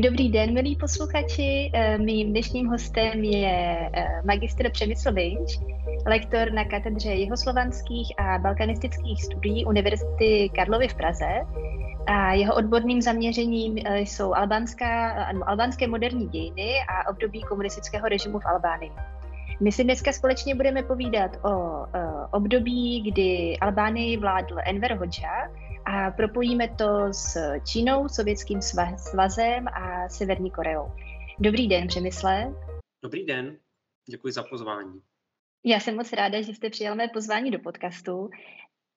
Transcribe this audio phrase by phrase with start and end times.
[0.00, 1.70] Dobrý den, milí posluchači.
[1.74, 5.58] Eh, mým dnešním hostem je eh, magistr Přemysl Vinč,
[6.06, 11.40] lektor na katedře jihoslovanských a balkanistických studií Univerzity Karlovy v Praze.
[12.06, 15.12] A jeho odborným zaměřením eh, jsou albánská,
[15.46, 18.92] albánské moderní dějiny a období komunistického režimu v Albánii.
[19.60, 21.84] My si dneska společně budeme povídat o
[22.30, 25.48] období, kdy Albánii vládl Enver Hoxha,
[25.84, 27.36] a propojíme to s
[27.72, 28.60] Čínou, Sovětským
[28.96, 30.92] svazem a Severní Koreou.
[31.38, 32.54] Dobrý den, Přemysle.
[33.02, 33.58] Dobrý den,
[34.08, 35.02] děkuji za pozvání.
[35.64, 38.30] Já jsem moc ráda, že jste přijal mé pozvání do podcastu.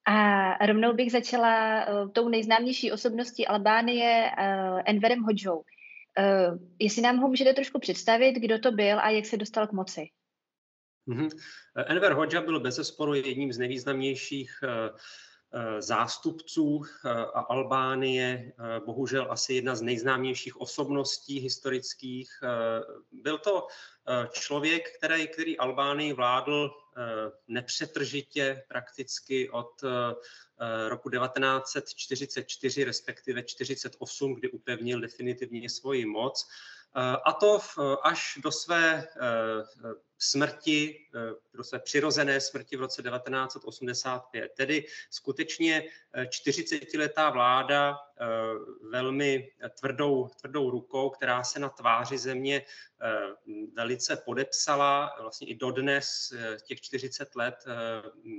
[0.07, 5.57] A rovnou bych začala uh, tou nejznámější osobností Albánie, uh, Enverem Hodžou.
[5.57, 5.63] Uh,
[6.79, 10.09] jestli nám ho můžete trošku představit, kdo to byl a jak se dostal k moci.
[11.07, 11.29] Mm-hmm.
[11.85, 15.34] Enver Hodža byl bez sporu jedním z nejvýznamnějších uh, Eh,
[15.79, 22.29] zástupců eh, a Albánie, eh, bohužel asi jedna z nejznámějších osobností historických.
[23.11, 23.67] Byl to
[24.31, 26.71] člověk, který, který Albánii vládl
[27.47, 29.81] nepřetržitě prakticky od
[30.87, 36.47] roku 1944, respektive 1948, kdy upevnil definitivně svoji moc.
[37.25, 37.59] A to
[38.03, 39.07] až do své
[40.17, 41.07] smrti,
[41.61, 44.51] své přirozené smrti v roce 1985.
[44.57, 45.83] Tedy skutečně
[46.15, 47.97] 40-letá vláda
[48.89, 52.65] velmi tvrdou, tvrdou rukou, která se na tváři země
[53.73, 55.15] velice podepsala.
[55.21, 57.65] Vlastně i dodnes těch 40 let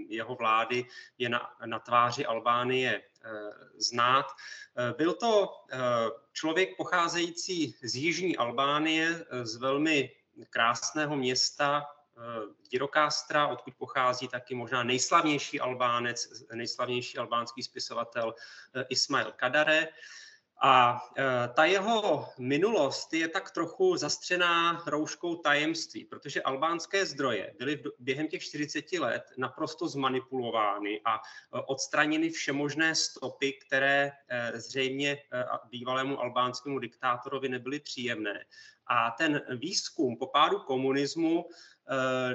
[0.09, 0.85] jeho vlády
[1.19, 3.03] je na, na tváři Albánie
[3.77, 4.27] znát.
[4.97, 5.49] Byl to
[6.33, 10.11] člověk pocházející z jižní Albánie, z velmi
[10.51, 11.87] krásného města
[12.73, 18.35] Dirokástra, odkud pochází taky možná nejslavnější Albánec, nejslavnější albánský spisovatel
[18.89, 19.89] Ismail Kadare.
[20.63, 27.83] A e, ta jeho minulost je tak trochu zastřená rouškou tajemství, protože albánské zdroje byly
[27.99, 31.21] během těch 40 let naprosto zmanipulovány a
[31.67, 34.13] odstraněny všemožné stopy, které
[34.55, 35.19] zřejmě
[35.71, 38.45] bývalému albánskému diktátorovi nebyly příjemné.
[38.87, 41.49] A ten výzkum po pádu komunismu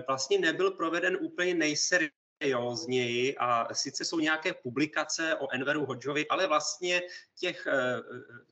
[0.08, 6.48] vlastně nebyl proveden úplně nejseriózněji seriózněji a sice jsou nějaké publikace o Enveru Hodžovi, ale
[6.48, 7.02] vlastně
[7.40, 8.02] těch, eh,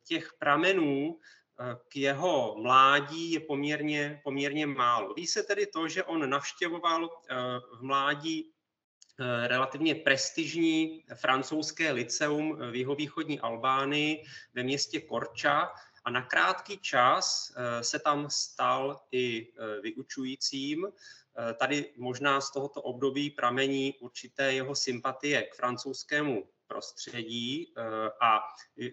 [0.03, 1.17] těch pramenů
[1.59, 5.13] eh, k jeho mládí je poměrně, poměrně málo.
[5.13, 7.35] Ví se tedy to, že on navštěvoval eh,
[7.77, 8.51] v mládí
[9.47, 14.23] relativně prestižní francouzské liceum v jihovýchodní Albánii
[14.53, 20.87] ve městě Korča a na krátký čas se tam stal i vyučujícím
[21.39, 27.81] Eh, tady možná z tohoto období pramení určité jeho sympatie k francouzskému prostředí eh,
[28.21, 28.39] a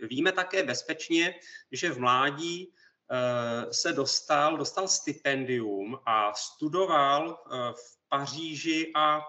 [0.03, 1.35] víme také bezpečně,
[1.73, 2.75] že v mládí
[3.11, 9.21] eh, se dostal, dostal stipendium a studoval v Paříži a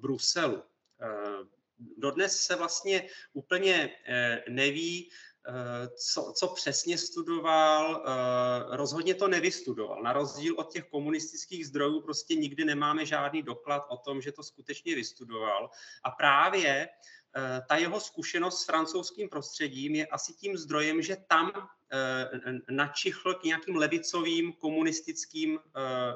[0.00, 0.62] Bruselu.
[1.96, 3.90] Dodnes se vlastně úplně
[4.48, 5.29] neví, Eh,
[6.12, 10.02] co, co přesně studoval, eh, rozhodně to nevystudoval.
[10.02, 14.42] Na rozdíl od těch komunistických zdrojů prostě nikdy nemáme žádný doklad o tom, že to
[14.42, 15.70] skutečně vystudoval.
[16.04, 16.88] A právě
[17.36, 21.52] eh, ta jeho zkušenost s francouzským prostředím je asi tím zdrojem, že tam
[22.70, 25.58] načichl k nějakým levicovým komunistickým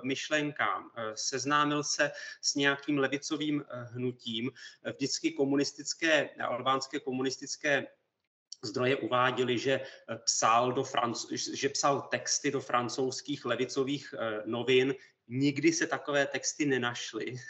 [0.04, 0.90] myšlenkám.
[1.14, 2.10] Seznámil se
[2.42, 4.50] s nějakým levicovým hnutím.
[4.94, 7.86] Vždycky komunistické, albánské komunistické
[8.64, 14.94] zdroje uváděli, že eh, psal, do Franc- že psal texty do francouzských levicových eh, novin,
[15.28, 17.36] nikdy se takové texty nenašly.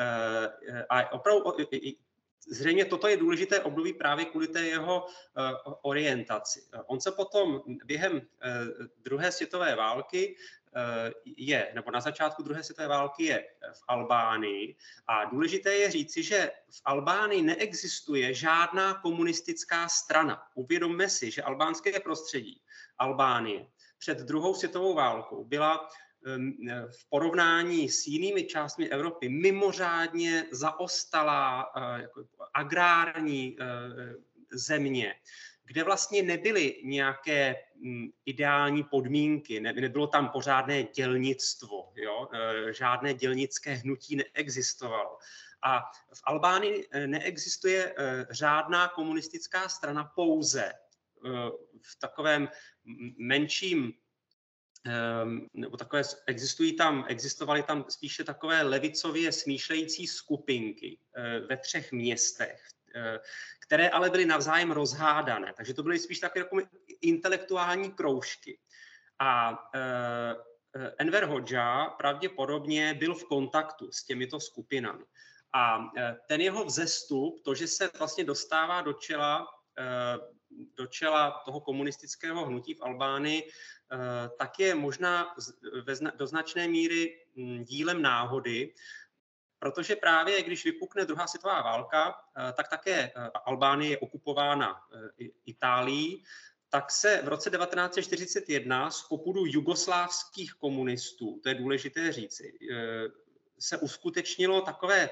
[0.00, 1.56] Eh, a opravdu
[2.48, 5.06] zřejmě toto je důležité období právě kvůli té jeho
[5.82, 6.62] orientaci.
[6.86, 8.22] On se potom během
[9.02, 10.36] druhé světové války
[11.24, 14.76] je, nebo na začátku druhé světové války je v Albánii.
[15.06, 20.42] A důležité je říci, že v Albánii neexistuje žádná komunistická strana.
[20.54, 22.60] Uvědomme si, že albánské prostředí
[22.98, 23.66] Albánie
[23.98, 25.88] před druhou světovou válkou byla
[26.90, 32.24] v porovnání s jinými částmi Evropy mimořádně zaostalá eh, jako
[32.54, 33.64] agrární eh,
[34.52, 35.14] země
[35.68, 42.28] kde vlastně nebyly nějaké mm, ideální podmínky, ne, nebylo tam pořádné dělnictvo, jo?
[42.34, 45.18] E, žádné dělnické hnutí neexistovalo.
[45.62, 45.80] A
[46.14, 50.72] v Albánii e, neexistuje e, řádná komunistická strana pouze
[51.82, 52.48] v takovém
[53.18, 53.92] menším
[55.54, 60.98] nebo takové, existují tam, existovaly tam spíše takové levicově smýšlející skupinky
[61.48, 62.62] ve třech městech,
[63.68, 65.52] které ale byly navzájem rozhádané.
[65.56, 66.56] Takže to byly spíš takové jako
[67.00, 68.58] intelektuální kroužky.
[69.18, 69.58] A
[70.98, 75.04] Enver Hoxha pravděpodobně byl v kontaktu s těmito skupinami.
[75.52, 75.92] A
[76.28, 79.46] ten jeho vzestup, to, že se vlastně dostává do čela,
[80.76, 83.50] do čela toho komunistického hnutí v Albánii,
[84.38, 85.34] tak je možná
[86.16, 87.20] do značné míry
[87.62, 88.74] dílem náhody,
[89.58, 95.24] Protože právě když vypukne druhá světová válka, eh, tak také eh, Albánie je okupována eh,
[95.46, 96.24] Itálií,
[96.70, 102.58] tak se v roce 1941 z popudu jugoslávských komunistů, to je důležité říci,
[103.58, 105.10] se uskutečnilo takové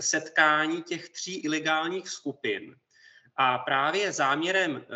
[0.00, 2.76] setkání těch tří ilegálních skupin.
[3.36, 4.86] A právě záměrem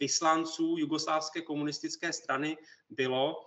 [0.00, 2.58] vyslanců jugoslávské komunistické strany
[2.90, 3.46] bylo,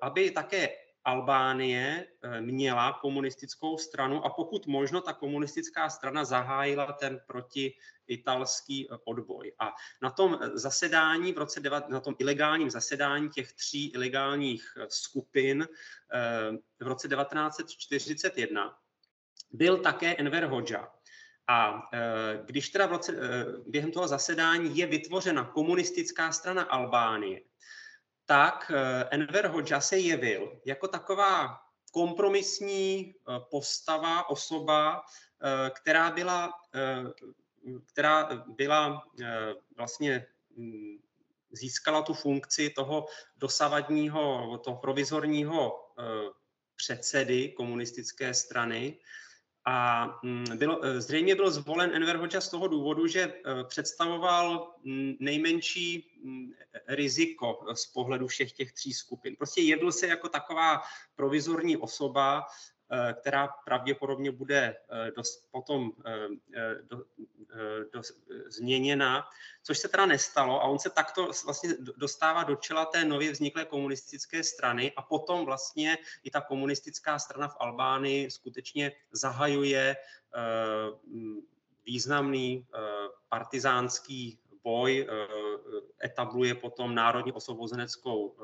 [0.00, 0.68] aby také
[1.04, 8.96] Albánie eh, měla komunistickou stranu a pokud možno ta komunistická strana zahájila ten protiitalský eh,
[9.04, 9.52] odboj.
[9.58, 9.72] A
[10.02, 15.68] na tom eh, zasedání v roce na tom ilegálním zasedání těch tří ilegálních skupin
[16.80, 18.76] v roce 1941
[19.50, 20.94] byl také Enver Hoxha.
[21.48, 21.82] A
[22.44, 23.16] když teda v roce,
[23.66, 27.40] během toho zasedání je vytvořena komunistická strana Albánie,
[28.32, 31.60] tak eh, Enver Hoxha se jevil jako taková
[31.92, 35.02] kompromisní eh, postava, osoba,
[35.42, 36.52] eh, která byla,
[37.86, 39.04] která byla
[39.76, 40.26] vlastně
[40.56, 40.98] hm,
[41.50, 43.06] získala tu funkci toho
[43.36, 45.86] dosavadního, toho provizorního
[46.76, 48.98] předsedy komunistické strany
[49.64, 54.74] a mm, bylo, e, zřejmě byl zvolen Enver Hoxha z toho důvodu, že e, představoval
[54.84, 56.52] mm, nejmenší mm,
[56.88, 59.36] riziko z pohledu všech těch tří skupin.
[59.36, 60.82] Prostě jedl se jako taková
[61.16, 62.42] provizorní osoba,
[62.81, 62.81] Eh,
[63.12, 66.28] která pravděpodobně bude eh, dost, potom eh,
[66.82, 67.04] do,
[67.92, 68.02] do,
[68.46, 69.28] změněna,
[69.62, 73.64] což se teda nestalo a on se takto vlastně dostává do čela té nově vzniklé
[73.64, 79.96] komunistické strany a potom vlastně i ta komunistická strana v Albánii skutečně zahajuje
[81.84, 82.66] významný
[83.28, 85.06] partizánský boj,
[86.04, 88.36] etabluje potom národně osvobozeneckou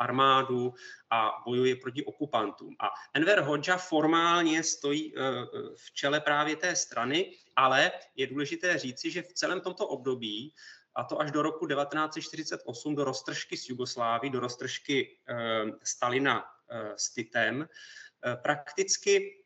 [0.00, 0.74] armádu
[1.10, 2.76] a bojuje proti okupantům.
[2.80, 5.20] A Enver Hoxha formálně stojí eh,
[5.76, 10.54] v čele právě té strany, ale je důležité říci, že v celém tomto období
[10.94, 15.36] a to až do roku 1948, do roztržky s Jugoslávy, do roztržky eh,
[15.84, 17.68] Stalina eh, s Titem,
[18.42, 19.40] prakticky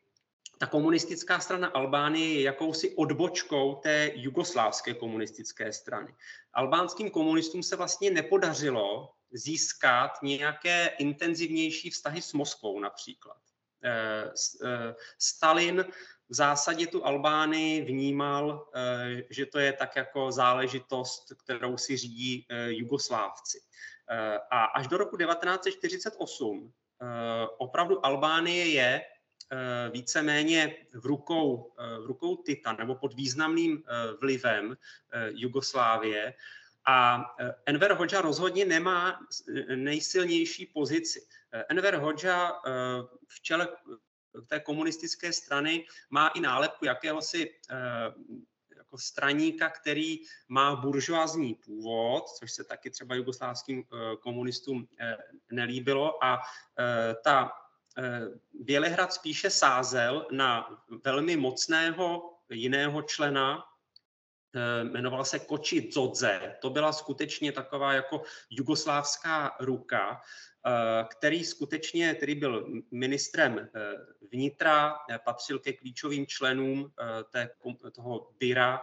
[0.58, 6.14] ta komunistická strana Albánie je jakousi odbočkou té jugoslávské komunistické strany.
[6.52, 13.36] Albánským komunistům se vlastně nepodařilo získat nějaké intenzivnější vztahy s Moskvou například.
[13.84, 14.32] Eh,
[14.64, 15.84] eh, Stalin
[16.28, 22.46] v zásadě tu Albánii vnímal, eh, že to je tak jako záležitost, kterou si řídí
[22.66, 23.60] Jugoslávci.
[24.50, 26.72] A až do roku 1948
[27.58, 29.02] opravdu Albánie je
[29.92, 31.72] víceméně v rukou,
[32.02, 33.82] v rukou Tita nebo pod významným
[34.20, 34.76] vlivem
[35.28, 36.34] Jugoslávie
[36.86, 41.26] a eh, Enver Hoxha rozhodně nemá eh, nejsilnější pozici.
[41.52, 42.62] Eh, Enver Hoxha
[43.28, 43.68] v čele
[44.46, 47.50] té komunistické strany má i nálepku jakéhosi
[48.76, 50.18] jako straníka, který
[50.48, 53.84] má buržoázní původ, což se taky třeba jugoslávským
[54.20, 54.88] komunistům
[55.52, 56.24] nelíbilo.
[56.24, 56.40] A
[57.24, 57.52] ta
[58.52, 63.64] Bělehrad spíše sázel na velmi mocného jiného člena
[64.54, 66.56] Eh, jmenoval se Koči Dzodze.
[66.60, 70.20] To byla skutečně taková jako jugoslávská ruka,
[70.66, 73.68] eh, který skutečně, který byl ministrem eh,
[74.32, 76.92] vnitra, patřil ke klíčovým členům
[77.30, 77.50] té,
[77.92, 78.82] toho Bira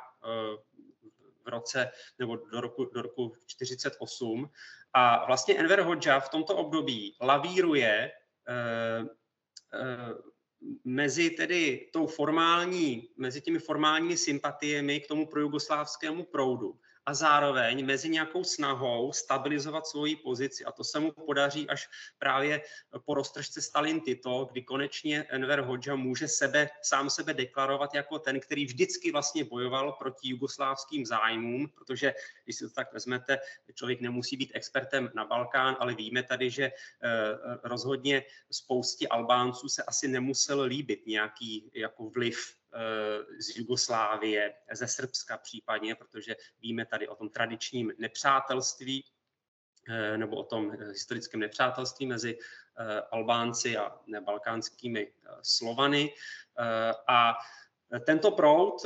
[1.45, 4.49] v roce nebo do roku, do roku 48.
[4.93, 8.11] A vlastně Enver Hoxha v tomto období lavíruje
[10.83, 18.09] mezi tedy tou formální, mezi těmi formálními sympatiemi k tomu projugoslávskému proudu a zároveň mezi
[18.09, 20.65] nějakou snahou stabilizovat svoji pozici.
[20.65, 21.89] A to se mu podaří až
[22.19, 22.61] právě
[23.05, 28.39] po roztržce Stalin Tito, kdy konečně Enver Hoxha může sebe, sám sebe deklarovat jako ten,
[28.39, 33.39] který vždycky vlastně bojoval proti jugoslávským zájmům, protože když si to tak vezmete,
[33.73, 36.71] člověk nemusí být expertem na Balkán, ale víme tady, že eh,
[37.63, 42.60] rozhodně spoustě Albánců se asi nemusel líbit nějaký jako vliv
[43.39, 49.05] z Jugoslávie, ze Srbska případně, protože víme tady o tom tradičním nepřátelství
[49.89, 56.13] eh, nebo o tom historickém nepřátelství mezi eh, Albánci a balkánskými eh, Slovany.
[57.07, 57.33] A
[58.05, 58.85] tento proud,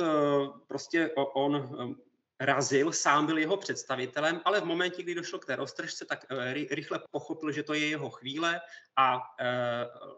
[0.66, 1.96] prostě on
[2.40, 6.52] razil, sám byl jeho představitelem, ale v momentě, kdy došlo k té roztržce, tak eh,
[6.70, 8.60] rychle pochopil, že to je jeho chvíle
[8.98, 9.46] a e,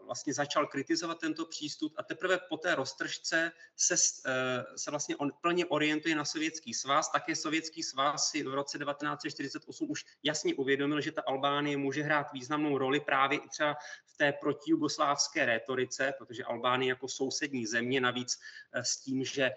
[0.05, 3.95] vlastně začal kritizovat tento přístup a teprve po té roztržce se,
[4.25, 7.11] e, se vlastně on plně orientuje na sovětský svaz.
[7.11, 12.31] Také sovětský svaz si v roce 1948 už jasně uvědomil, že ta Albánie může hrát
[12.33, 18.39] významnou roli právě i třeba v té protijugoslávské retorice, protože Albánie jako sousední země navíc
[18.73, 19.51] s tím, že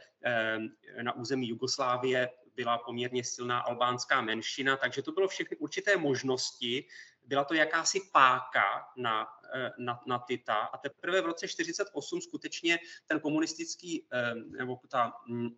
[1.03, 6.85] na území Jugoslávie byla poměrně silná albánská menšina, takže to bylo všechny určité možnosti.
[7.25, 12.79] Byla to jakási páka na, eh, na, na Tita a teprve v roce 1948 skutečně
[13.07, 15.49] ten komunistický, eh, nebo ta mm,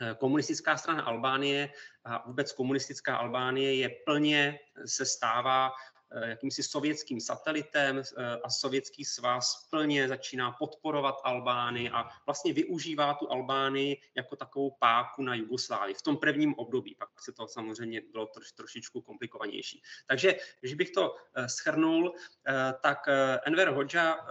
[0.00, 1.72] eh, komunistická strana Albánie
[2.04, 5.89] a vůbec komunistická Albánie je plně se stává Eh,
[6.24, 13.30] jakýmsi sovětským satelitem eh, a sovětský svaz plně začíná podporovat Albány a vlastně využívá tu
[13.30, 16.94] Albánii jako takovou páku na Jugoslávii v tom prvním období.
[16.94, 19.82] Pak se to samozřejmě bylo troš, trošičku komplikovanější.
[20.06, 22.14] Takže, když bych to eh, schrnul,
[22.82, 22.98] tak
[23.44, 24.26] Enver Hoxha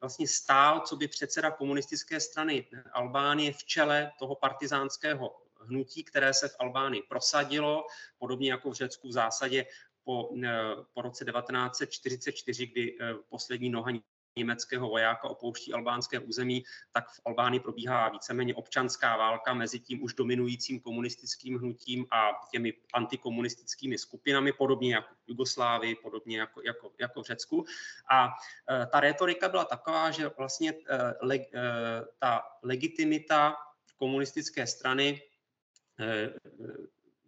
[0.00, 6.48] vlastně stál, co by předseda komunistické strany Albánie v čele toho partizánského hnutí, které se
[6.48, 7.86] v Albánii prosadilo,
[8.18, 9.66] podobně jako v Řecku v zásadě
[10.08, 13.90] po, eh, po roce 1944, kdy eh, poslední noha
[14.36, 20.14] německého vojáka opouští albánské území, tak v Albánii probíhá víceméně občanská válka mezi tím už
[20.14, 27.22] dominujícím komunistickým hnutím a těmi antikomunistickými skupinami, podobně jako v Jugoslávii, podobně jako, jako, jako
[27.22, 27.64] v Řecku.
[28.10, 28.28] A
[28.70, 30.76] e, ta retorika byla taková, že vlastně e,
[31.20, 31.44] le, e,
[32.18, 33.56] ta legitimita
[33.96, 35.20] komunistické strany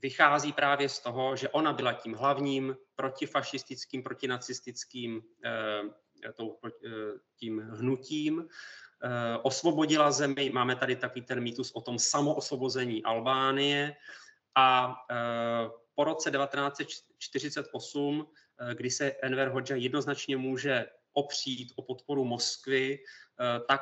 [0.02, 5.83] vychází právě z toho, že ona byla tím hlavním protifašistickým, protinacistickým eh,
[6.25, 6.33] eh,
[7.37, 8.49] tím hnutím,
[9.02, 10.50] eh, osvobodila zemi.
[10.50, 13.97] Máme tady takový ten mýtus o tom samoosvobození Albánie
[14.54, 14.95] a
[15.95, 18.26] po roce 1948,
[18.75, 22.99] kdy se Enver Hoxha jednoznačně může opřít o podporu Moskvy,
[23.69, 23.80] tak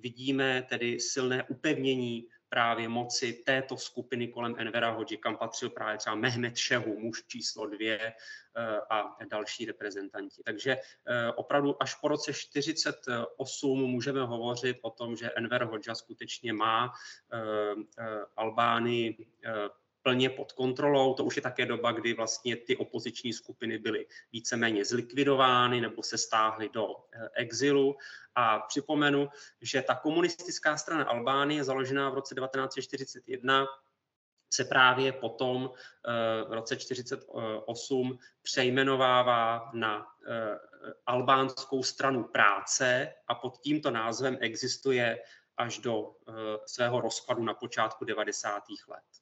[0.00, 6.16] vidíme tedy silné upevnění právě moci této skupiny kolem Envera Hodži, kam patřil právě třeba
[6.16, 10.42] Mehmet Šehu, muž číslo dvě eh, a další reprezentanti.
[10.44, 16.52] Takže eh, opravdu až po roce 48 můžeme hovořit o tom, že Enver Hodža skutečně
[16.52, 16.92] má
[17.32, 17.38] eh,
[18.36, 19.26] Albánii
[20.02, 21.14] plně pod kontrolou.
[21.14, 26.18] To už je také doba, kdy vlastně ty opoziční skupiny byly víceméně zlikvidovány nebo se
[26.18, 27.96] stáhly do eh, exilu.
[28.34, 29.28] A připomenu,
[29.60, 33.66] že ta komunistická strana Albánie, založená v roce 1941,
[34.54, 40.58] se právě potom eh, v roce 1948 přejmenovává na eh,
[41.06, 45.18] albánskou stranu práce a pod tímto názvem existuje
[45.56, 46.16] až do
[46.66, 48.62] svého rozpadu na počátku 90.
[48.88, 49.21] let.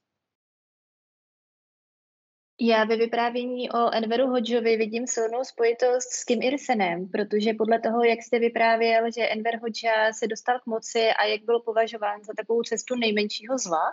[2.62, 8.04] Já ve vyprávění o Enveru Hodžovi vidím silnou spojitost s Kim Irsenem, protože podle toho,
[8.04, 12.32] jak jste vyprávěl, že Enver Hodža se dostal k moci a jak byl považován za
[12.36, 13.92] takovou cestu nejmenšího zla,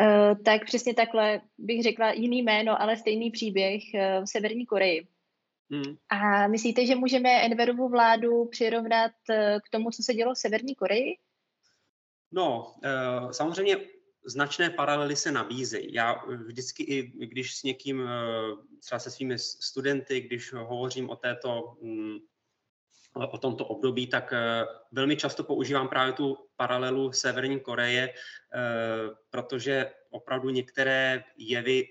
[0.00, 5.06] eh, tak přesně takhle bych řekla jiný jméno, ale stejný příběh eh, v Severní Koreji.
[5.70, 5.96] Hmm.
[6.08, 10.74] A myslíte, že můžeme Enverovu vládu přirovnat eh, k tomu, co se dělo v Severní
[10.74, 11.16] Koreji?
[12.32, 12.74] No,
[13.30, 13.76] samozřejmě
[14.24, 15.94] značné paralely se nabízejí.
[15.94, 21.76] Já vždycky i když s někým, eh, třeba se svými studenty, když hovořím o této
[21.82, 22.18] mm,
[23.14, 28.14] o tomto období, tak eh, velmi často používám právě tu paralelu Severní Koreje, eh,
[29.30, 31.88] protože opravdu některé jevy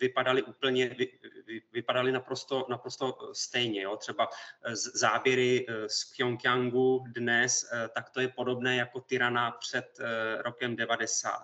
[0.00, 1.08] vypadaly úplně, vy,
[1.46, 3.82] vy, vypadaly naprosto, naprosto stejně.
[3.82, 3.96] Jo?
[3.96, 4.28] Třeba
[4.64, 9.98] eh, z záběry eh, z Pyongyangu dnes, eh, tak to je podobné jako Tyrana před
[10.38, 11.40] rokem 90.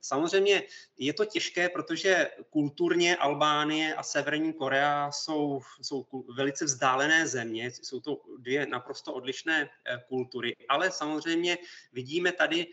[0.00, 0.62] Samozřejmě
[0.98, 8.00] je to těžké, protože kulturně Albánie a Severní Korea jsou, jsou velice vzdálené země, jsou
[8.00, 9.70] to dvě naprosto odlišné
[10.08, 11.58] kultury, ale samozřejmě
[11.92, 12.66] vidíme tady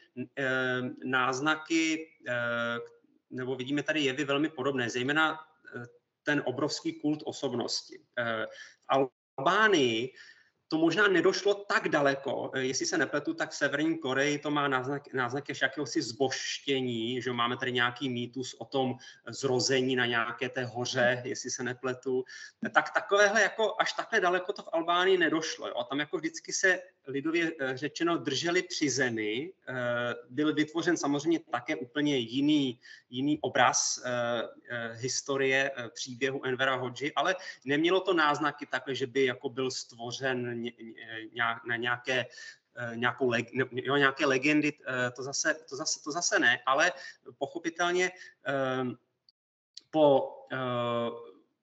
[1.04, 2.10] náznaky,
[3.32, 5.40] nebo vidíme tady jevy velmi podobné, zejména
[5.76, 5.86] eh,
[6.24, 8.00] ten obrovský kult osobnosti.
[8.18, 10.14] Eh, v Albánii
[10.68, 14.68] to možná nedošlo tak daleko, eh, jestli se nepletu, tak v Severní Koreji to má
[14.68, 18.96] náznak, náznak ještě jakéhosi zboštění, že máme tady nějaký mýtus o tom
[19.28, 22.24] zrození na nějaké té hoře, jestli se nepletu.
[22.74, 25.68] Tak takovéhle jako až takhle daleko to v Albánii nedošlo.
[25.68, 25.84] Jo.
[25.90, 29.54] Tam jako vždycky se lidově eh, řečeno drželi při zemi.
[29.68, 29.74] Eh,
[30.30, 32.80] byl vytvořen samozřejmě také úplně jiný,
[33.10, 34.04] jiný obraz
[34.92, 40.64] historie příběhu Envera Hodži, ale nemělo to náznaky takhle, že by jako byl stvořen
[41.68, 42.26] na nějaké
[42.96, 43.34] nějakou
[43.72, 44.74] jo, nějaké legendy,
[45.16, 46.92] to zase, to, zase, to zase ne, ale
[47.38, 48.12] pochopitelně
[49.90, 50.38] po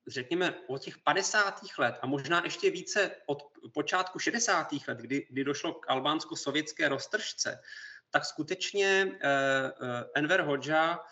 [0.09, 1.61] řekněme, od těch 50.
[1.79, 3.43] let a možná ještě více od
[3.75, 4.69] počátku 60.
[4.89, 7.61] let, kdy, kdy došlo k albánsko-sovětské roztržce,
[8.11, 9.19] tak skutečně
[10.15, 11.05] Enver Hoxha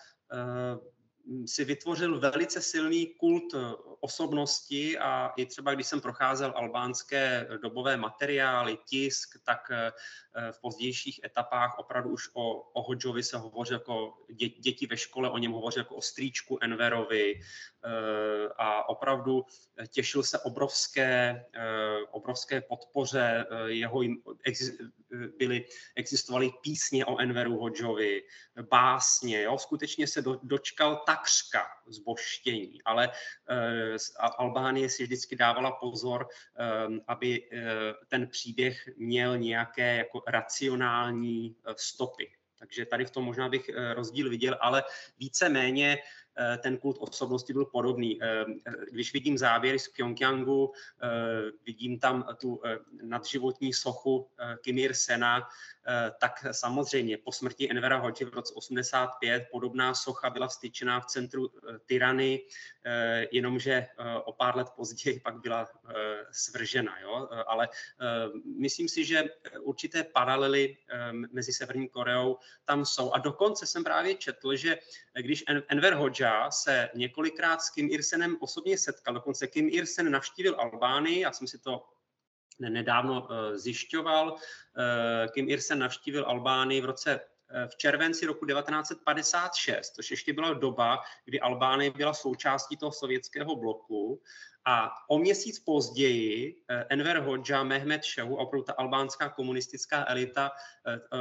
[1.47, 3.59] si vytvořil velice silný kult eh,
[4.01, 9.93] osobnosti a i třeba, když jsem procházel albánské dobové materiály, tisk, tak eh,
[10.35, 14.97] eh, v pozdějších etapách opravdu už o, o Hodžovi se hovoří jako dě, děti ve
[14.97, 17.41] škole, o něm hovoří jako o strýčku Enverovi
[18.57, 19.45] a opravdu
[19.89, 21.45] těšil se obrovské,
[22.11, 24.01] obrovské podpoře, jeho
[25.39, 25.65] byly,
[25.97, 28.23] existovaly písně o Enveru Hodžovi,
[28.71, 29.59] básně, jo?
[29.59, 33.11] skutečně se do, dočkal takřka zboštění, ale
[34.39, 36.29] Albánie si vždycky dávala pozor,
[37.07, 37.51] aby
[38.09, 42.33] ten příběh měl nějaké jako racionální stopy.
[42.59, 44.85] Takže tady v tom možná bych rozdíl viděl, ale
[45.19, 45.99] více-méně
[46.59, 48.19] ten kult osobnosti byl podobný.
[48.91, 50.73] Když vidím závěry z Pyongyangu,
[51.67, 52.61] vidím tam tu
[53.03, 54.29] nadživotní sochu
[54.63, 55.43] Kim Il-sena, Eh,
[56.21, 61.51] tak samozřejmě po smrti Envera Hodži v roce 85 podobná socha byla vstyčená v centru
[61.51, 62.41] eh, Tyrany,
[62.85, 63.87] eh, jenomže
[64.25, 65.69] o pár let později pak byla
[66.31, 67.01] svržena.
[67.01, 67.29] Jo?
[67.47, 67.69] Ale
[68.59, 69.25] myslím si, že
[69.61, 70.77] určité paralely
[71.33, 73.13] mezi Severní Koreou tam jsou.
[73.13, 74.79] A dokonce jsem právě četl, že
[75.21, 81.21] když Enver Hodža se několikrát s Kim Irsenem osobně setkal, dokonce Kim Irsen navštívil Albánii,
[81.21, 81.83] já jsem si to
[82.59, 84.37] nedávno eh, zjišťoval.
[84.37, 90.53] Eh, Kim Ir-sen navštívil Albánii v roce eh, v červenci roku 1956, což ještě byla
[90.53, 94.21] doba, kdy Albánie byla součástí toho sovětského bloku.
[94.69, 100.51] A o měsíc později Enver Hoxha, Mehmet Šehu a opravdu ta albánská komunistická elita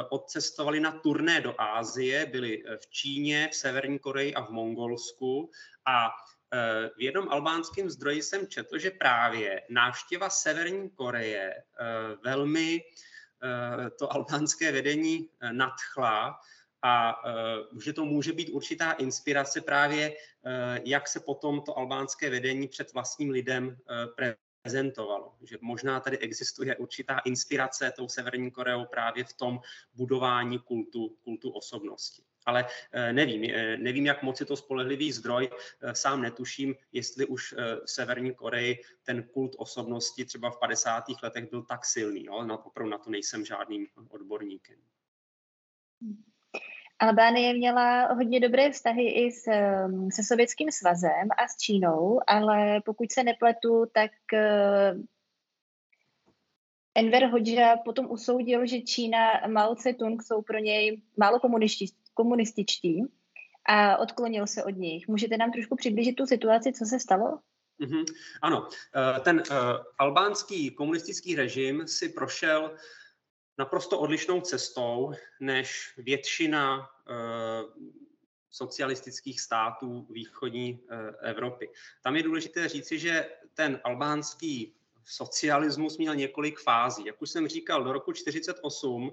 [0.09, 5.49] odcestovali na turné do Ázie, byli v Číně, v Severní Koreji a v Mongolsku.
[5.85, 6.09] A
[6.97, 11.63] v jednom albánském zdroji jsem četl, že právě návštěva Severní Koreje eh,
[12.23, 16.39] velmi eh, to albánské vedení nadchla
[16.81, 17.15] a
[17.83, 20.15] že to může být určitá inspirace právě,
[20.83, 23.77] jak se potom to albánské vedení před vlastním lidem
[24.63, 25.35] prezentovalo.
[25.43, 29.59] Že možná tady existuje určitá inspirace tou Severní Koreou právě v tom
[29.93, 35.49] budování kultu, kultu osobnosti ale eh, nevím, eh, nevím, jak moc je to spolehlivý zdroj,
[35.49, 37.55] eh, sám netuším, jestli už
[37.85, 41.23] v Severní Koreji ten kult osobnosti třeba v 50.
[41.23, 42.43] letech byl tak silný, jo?
[42.43, 44.75] Na, opravdu na to nejsem žádným odborníkem.
[46.99, 49.43] Albánie měla hodně dobré vztahy i s,
[50.13, 54.11] se Sovětským svazem a s Čínou, ale pokud se nepletu, tak
[56.95, 63.03] Enver Hoxha potom usoudil, že Čína a Mao Tse-tung jsou pro něj málo komunističtí, komunističtí
[63.69, 65.07] a odklonil se od nich.
[65.07, 67.39] Můžete nám trošku přiblížit tu situaci, co se stalo?
[67.79, 68.05] Mm-hmm.
[68.41, 69.55] Ano, eh, ten uh,
[69.97, 72.75] albánský komunistický režim si prošel
[73.57, 77.85] naprosto odlišnou cestou než většina uh,
[78.49, 80.79] socialistických států východní
[81.21, 81.69] Evropy.
[82.03, 84.75] Tam je důležité říci, že ten albánský
[85.05, 87.05] socialismus měl několik fází.
[87.05, 89.11] Jak už jsem říkal, do roku 1948 uh,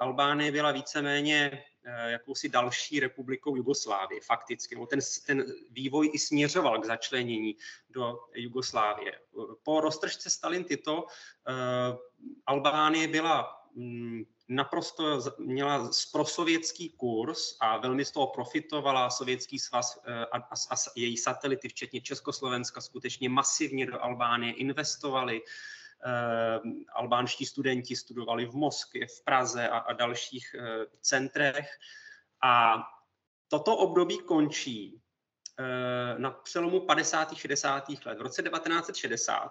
[0.00, 1.64] Albánie byla víceméně
[2.06, 4.76] jakousi další republikou Jugoslávie fakticky.
[4.90, 7.56] Ten, ten vývoj i směřoval k začlenění
[7.90, 9.20] do Jugoslávie.
[9.62, 11.06] Po roztržce Stalin Tito
[11.48, 11.52] eh,
[12.46, 20.26] Albánie byla mm, naprosto měla prosovětský kurz a velmi z toho profitovala Sovětský svaz eh,
[20.26, 25.42] a, a, a její satelity, včetně Československa, skutečně masivně do Albánie investovali.
[25.42, 25.83] Eh,
[26.92, 31.78] albánští studenti studovali v Moskvě, v Praze a, a dalších eh, centrech.
[32.42, 32.82] A
[33.48, 35.02] toto období končí
[35.58, 37.34] eh, na přelomu 50.
[37.36, 37.88] 60.
[38.04, 38.18] let.
[38.18, 39.50] V roce 1960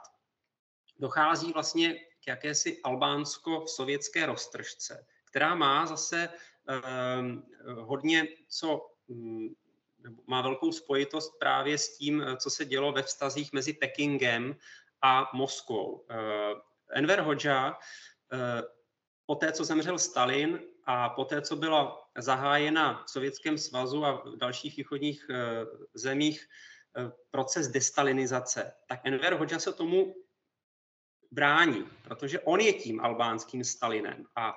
[0.99, 6.29] dochází vlastně k jakési albánsko-sovětské roztržce, která má zase
[7.79, 9.47] hodně co mm,
[10.27, 14.55] má velkou spojitost právě s tím, co se dělo ve vztazích mezi Pekingem
[15.03, 16.05] a Moskvou.
[16.09, 16.55] Eh,
[16.95, 17.79] Enver Hoxha
[18.33, 18.63] eh,
[19.25, 24.11] po té, co zemřel Stalin a po té, co byla zahájena v Sovětském svazu a
[24.11, 25.35] v dalších východních eh,
[25.93, 26.47] zemích
[27.31, 30.15] proces destalinizace, tak Enver Hoxha se tomu
[31.31, 34.53] brání, protože on je tím albánským Stalinem a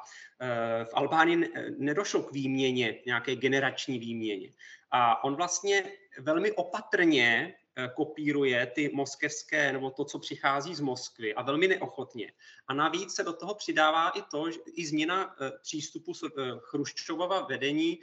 [0.85, 4.53] v Albánii nedošlo k výměně, nějaké generační výměně.
[4.91, 7.57] A on vlastně velmi opatrně
[7.95, 12.33] kopíruje ty moskevské, nebo to, co přichází z Moskvy a velmi neochotně.
[12.69, 16.13] A navíc se do toho přidává i to, že i změna přístupu
[16.59, 17.99] Chruščovova vedení.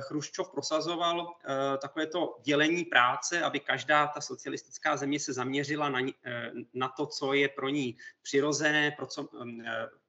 [0.00, 1.34] Chruščov prosazoval
[1.82, 6.00] takové to dělení práce, aby každá ta socialistická země se zaměřila na,
[6.74, 9.28] na to, co je pro ní přirozené, pro co,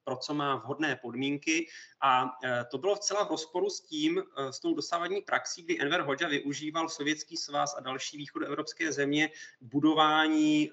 [0.04, 1.68] pro co má vhodné podmínky.
[2.02, 2.30] A
[2.70, 6.88] to bylo vcela v rozporu s tím, s tou dosávadní praxí, kdy Enver Hoxha využíval
[6.88, 10.70] Sovětský svaz a další východoevropské země budování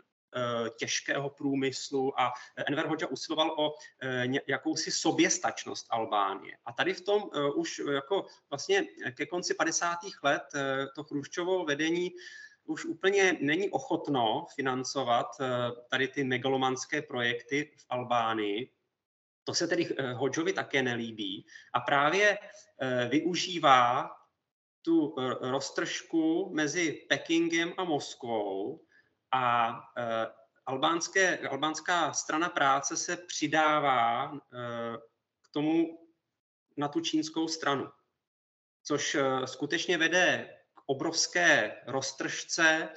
[0.77, 2.33] těžkého průmyslu a
[2.67, 3.75] Enver Hoxha usiloval o
[4.47, 6.57] jakousi soběstačnost Albánie.
[6.65, 9.97] A tady v tom už jako vlastně ke konci 50.
[10.23, 10.43] let
[10.95, 12.11] to Chruščovo vedení
[12.63, 15.27] už úplně není ochotno financovat
[15.89, 18.75] tady ty megalomanské projekty v Albánii,
[19.45, 24.11] to se tedy eh, Hodžovi také nelíbí a právě eh, využívá
[24.81, 28.84] tu eh, roztržku mezi Pekingem a Moskvou
[29.35, 29.69] a
[30.65, 34.31] albánské, albánská strana práce se přidává
[35.41, 35.99] k tomu
[36.77, 37.89] na tu čínskou stranu,
[38.83, 42.89] což skutečně vede k obrovské roztržce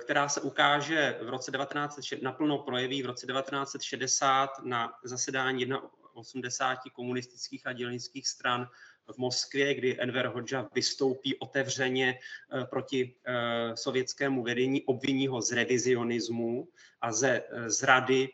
[0.00, 5.66] která se ukáže v roce 19, naplno projeví v roce 1960 na zasedání
[6.14, 8.68] 81 komunistických a dělnických stran
[9.12, 15.52] v Moskvě, kdy Enver Hoxha vystoupí otevřeně eh, proti eh, sovětskému vedení, obviní ho z
[15.52, 16.68] revizionismu
[17.00, 18.28] a ze zrady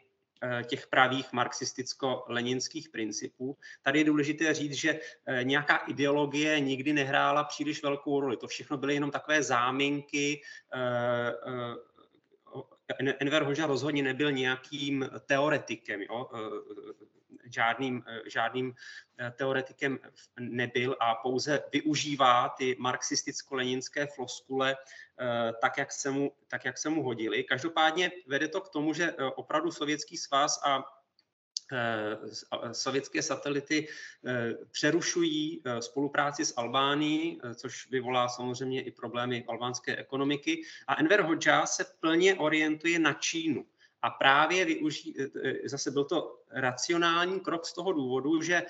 [0.44, 3.56] Eh, těch pravých marxisticko-leninských principů.
[3.82, 5.00] Tady je důležité říct, že
[5.42, 8.36] nějaká ideologie nikdy nehrála příliš velkou roli.
[8.36, 10.42] To všechno byly jenom takové záminky.
[12.98, 16.02] Enver Hoxha rozhodně nebyl nějakým teoretikem.
[16.02, 16.28] Jo?
[17.44, 18.74] Žádným, eh, žádným
[19.18, 19.98] eh, teoretikem
[20.40, 26.88] nebyl a pouze využívá ty marxisticko-leninské floskule eh, tak jak, se mu, tak, jak se
[26.88, 27.44] mu hodili.
[27.44, 30.84] Každopádně vede to k tomu, že opravdu Sovětský svaz a
[32.72, 33.88] sovětské satelity
[34.70, 40.62] přerušují spolupráci s Albánií, což vyvolá samozřejmě i problémy albánské ekonomiky.
[40.86, 43.66] A Enver Hoxha se plně orientuje na Čínu.
[44.02, 48.66] A právě využí, e, e, zase byl to racionální krok z toho důvodu, že e,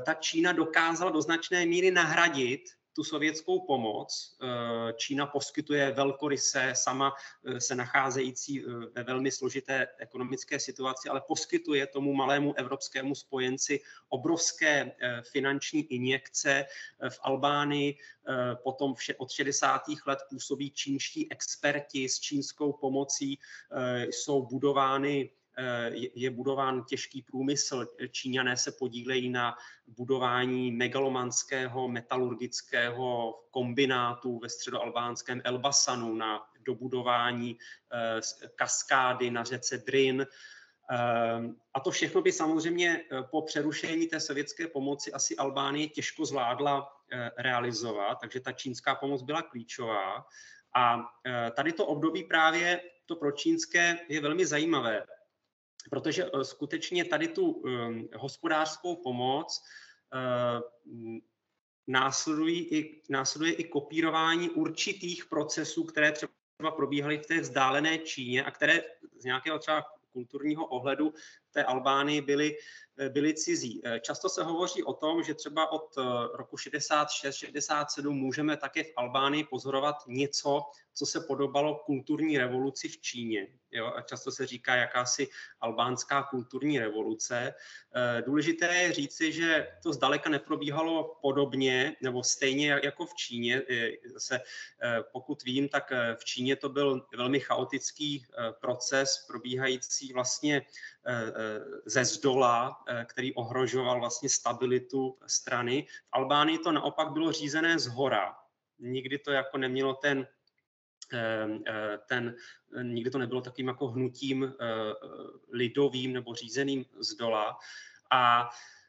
[0.00, 4.36] ta Čína dokázala do značné míry nahradit tu sovětskou pomoc.
[4.42, 7.12] Eh, Čína poskytuje velkoryse, sama
[7.44, 13.80] eh, se nacházející eh, ve velmi složité ekonomické situaci, ale poskytuje tomu malému evropskému spojenci
[14.08, 14.92] obrovské
[15.32, 16.66] finanční injekce
[17.08, 17.98] v Albánii.
[18.62, 19.82] Potom od 60.
[20.06, 23.38] let působí čínští experti s čínskou pomocí,
[24.10, 25.30] jsou budovány
[26.14, 27.86] je budován těžký průmysl.
[28.10, 37.58] Číňané se podílejí na budování megalomanského metalurgického kombinátu ve středoalbánském Elbasanu, na dobudování
[37.92, 38.20] eh,
[38.56, 40.26] kaskády na řece Drin.
[40.90, 40.96] Eh,
[41.74, 46.88] a to všechno by samozřejmě po přerušení té sovětské pomoci asi Albánie těžko zvládla
[47.38, 50.24] realizovat, takže ta čínská pomoc byla klíčová.
[50.74, 51.04] A
[51.56, 55.04] tady to období právě to pro čínské je velmi zajímavé
[55.90, 59.62] protože eh, skutečně tady tu ehm, hospodářskou pomoc
[60.14, 60.60] eh,
[61.86, 68.50] následují i, následuje i kopírování určitých procesů, které třeba probíhaly v té vzdálené Číně a
[68.50, 68.82] které
[69.18, 71.14] z nějakého třeba kulturního ohledu
[71.52, 72.56] té Albánii byly,
[72.98, 73.80] eh, byly cizí.
[73.84, 76.02] Eh, často se hovoří o tom, že třeba od eh,
[76.34, 80.62] roku 66-67 můžeme také v Albánii pozorovat něco,
[80.94, 83.48] co se podobalo kulturní revoluci v Číně.
[83.70, 83.92] Jo?
[83.96, 85.28] A často se říká jakási
[85.60, 87.54] albánská kulturní revoluce.
[88.26, 93.62] Důležité je říci, že to zdaleka neprobíhalo podobně nebo stejně jako v Číně.
[94.14, 94.40] Zase,
[95.12, 98.26] pokud vím, tak v Číně to byl velmi chaotický
[98.60, 100.62] proces probíhající vlastně
[101.86, 105.86] ze zdola, eh, který ohrožoval vlastně stabilitu strany.
[106.04, 108.36] V Albánii to naopak bylo řízené z hora.
[108.78, 110.26] Nikdy to jako nemělo ten
[111.12, 112.34] eh, eh, ten,
[112.82, 114.54] nikdy to nebylo takým jako hnutím
[115.52, 117.58] lidovým nebo řízeným z dola.
[118.10, 118.81] A Eh,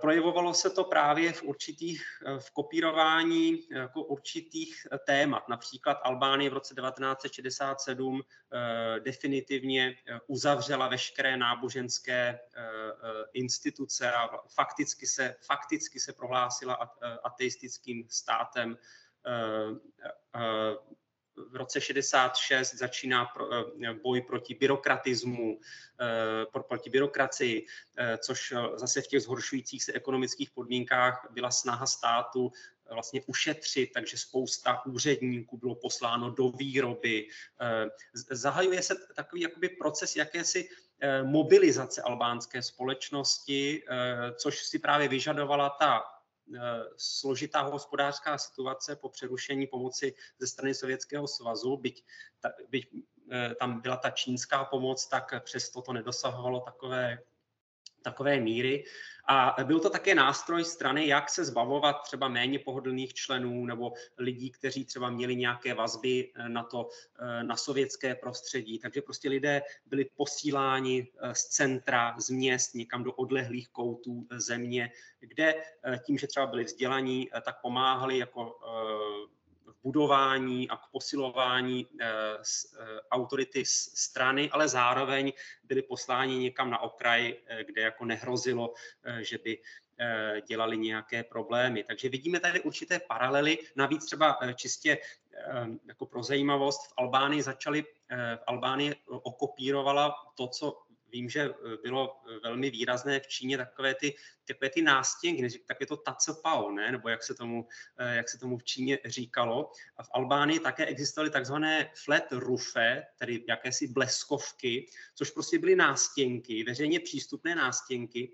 [0.00, 5.48] projevovalo se to právě v určitých, eh, v kopírování jako určitých eh, témat.
[5.48, 8.22] Například Albánie v roce 1967
[9.04, 12.40] definitivně uzavřela veškeré náboženské
[13.32, 16.74] instituce a fakticky se, fakticky se prohlásila
[17.24, 18.76] ateistickým státem
[21.36, 23.26] v roce 66 začíná
[23.84, 25.60] eh, boj proti byrokratismu,
[26.00, 32.52] eh, proti byrokracii, eh, což zase v těch zhoršujících se ekonomických podmínkách byla snaha státu
[32.90, 37.28] vlastně ušetřit, takže spousta úředníků bylo posláno do výroby.
[38.30, 40.68] Zahajuje se takový jakoby proces jakési
[41.22, 43.82] mobilizace albánské společnosti,
[44.38, 46.15] což si právě vyžadovala ta
[46.96, 52.04] složitá hospodářská situace po přerušení pomoci ze strany Sovětského svazu, byť,
[52.40, 52.88] ta, byť
[53.58, 57.18] tam byla ta čínská pomoc, tak přesto to nedosahovalo takové
[58.06, 58.84] takové míry.
[59.28, 64.50] A byl to také nástroj strany, jak se zbavovat třeba méně pohodlných členů nebo lidí,
[64.50, 66.88] kteří třeba měli nějaké vazby eh, na to,
[67.18, 68.78] eh, na sovětské prostředí.
[68.78, 74.90] Takže prostě lidé byli posíláni eh, z centra, z měst, někam do odlehlých koutů země,
[75.20, 75.54] kde
[76.06, 78.58] tím, že třeba byli vzdělaní, tak pomáhali jako
[79.86, 83.62] budování a k posilování eh, eh, autority
[83.94, 85.32] strany, ale zároveň
[85.64, 88.74] byli posláni někam na okraj, eh, kde jako nehrozilo,
[89.20, 89.58] že by
[90.48, 91.84] dělali nějaké problémy.
[91.84, 93.58] Takže vidíme tady určité paralely.
[93.76, 94.98] Navíc třeba čistě
[95.88, 97.84] jako pro zajímavost v Albánii začali,
[98.36, 100.85] v Albánii okopírovala to, co
[101.16, 105.80] vím, že eh, bylo eh, velmi výrazné v Číně takové ty, takové ty nástěnky, tak
[105.80, 106.92] je to tacopao, ne?
[106.92, 109.72] nebo jak se, tomu, eh, jak se tomu v Číně říkalo.
[109.96, 116.64] A v Albánii také existovaly takzvané flat rufe, tedy jakési bleskovky, což prostě byly nástěnky,
[116.64, 118.32] veřejně přístupné nástěnky,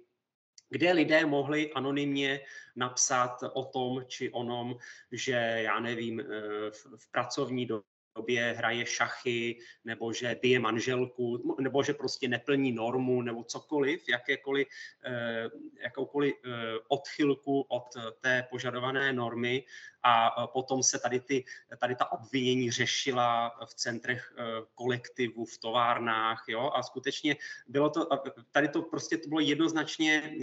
[0.71, 2.41] kde lidé mohli anonymně
[2.77, 4.77] napsat o tom či onom,
[5.13, 5.33] že
[5.69, 6.23] já nevím,
[6.71, 12.73] v, v pracovní době době hraje šachy, nebo že bije manželku, nebo že prostě neplní
[12.73, 14.69] normu, nebo cokoliv, jakékoliv,
[15.05, 15.49] eh,
[15.83, 16.51] jakoukoliv eh,
[16.89, 17.89] odchylku od
[18.21, 19.65] té požadované normy
[20.03, 21.45] a potom se tady, ty,
[21.79, 24.43] tady ta obvinění řešila v centrech eh,
[24.75, 27.37] kolektivu, v továrnách, jo, a skutečně
[27.69, 28.09] bylo to,
[28.51, 30.37] tady to prostě to bylo jednoznačně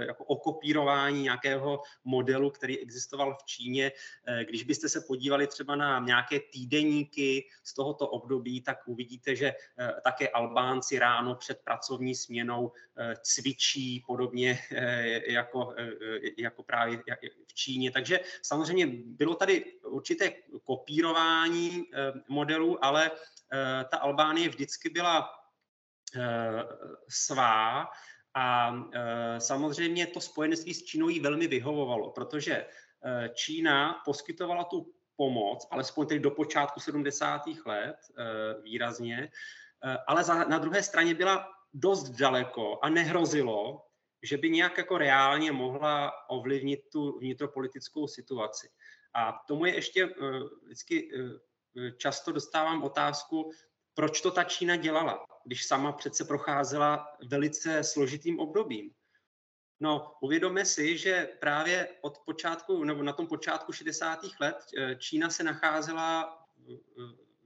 [0.00, 3.92] jako okopírování nějakého modelu, který existoval v Číně.
[4.48, 9.46] Když byste se podívali třeba na nějaké týdenní vzpomínky z tohoto období, tak uvidíte, že
[9.78, 15.74] eh, také Albánci ráno před pracovní směnou eh, cvičí podobně eh, jako,
[16.38, 16.98] jako právě
[17.46, 17.90] v Číně.
[17.90, 20.32] Takže samozřejmě bylo tady určité
[20.64, 21.84] kopírování
[22.28, 23.10] modelů, ale
[23.90, 25.30] ta Albánie vždycky byla
[27.08, 27.88] svá
[28.34, 28.74] a
[29.38, 32.66] samozřejmě to spojenství s Čínou jí velmi vyhovovalo, protože
[33.34, 37.42] Čína poskytovala tu pomoc, alespoň tedy do počátku 70.
[37.66, 39.30] let eh, výrazně,
[39.84, 43.86] eh, ale na druhé straně byla dost daleko a nehrozilo,
[44.22, 48.68] že by nějak jako reálně mohla ovlivnit tu vnitropolitickou situaci.
[49.14, 51.10] A tomu je ještě eh, vždycky
[51.96, 53.50] často dostávám otázku,
[53.94, 58.90] proč to ta Čína dělala, když sama přece procházela velice složitým obdobím.
[59.82, 64.20] No, uvědomme si, že právě od počátku, nebo na tom počátku 60.
[64.40, 66.76] let eh, Čína se nacházela eh,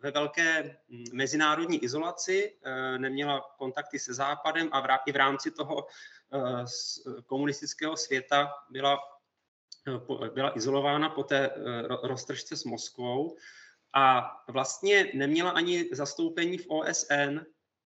[0.03, 5.87] ve velké hm, mezinárodní izolaci, eh, neměla kontakty se Západem a i v rámci toho
[7.27, 8.99] komunistického světa byla,
[10.35, 11.51] byla izolována po té
[12.03, 13.37] roztržce s Moskvou
[13.95, 17.41] a vlastně neměla ani zastoupení v OSN,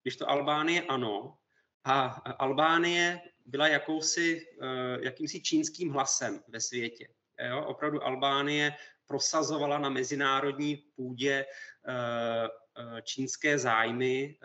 [0.02, 1.36] když to Albánie ano.
[1.84, 2.04] A
[2.38, 7.08] Albánie byla jakousi, eh, jakýmsi čínským hlasem ve světě.
[7.48, 7.64] Jo?
[7.64, 14.38] Opravdu Albánie prosazovala na mezinárodní půdě eh, eh, čínské zájmy.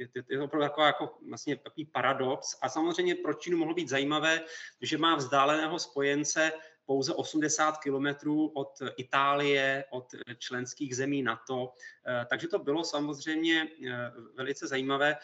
[0.00, 2.58] Je, je to opravdu taková, jako, vlastně takový paradox.
[2.62, 4.40] A samozřejmě pro Čínu mohlo být zajímavé,
[4.80, 6.52] že má vzdáleného spojence
[6.86, 10.06] pouze 80 kilometrů od Itálie, od
[10.38, 11.72] členských zemí NATO.
[12.30, 13.68] Takže to bylo samozřejmě
[14.36, 15.16] velice zajímavé.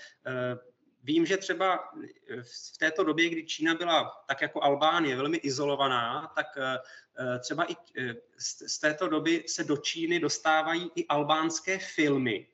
[1.07, 6.33] Vím, že třeba eh, v této době, kdy Čína byla tak jako Albánie velmi izolovaná,
[6.35, 6.79] tak eh,
[7.19, 7.77] eh, třeba i
[8.39, 12.47] z této doby se do Číny dostávají i albánské filmy.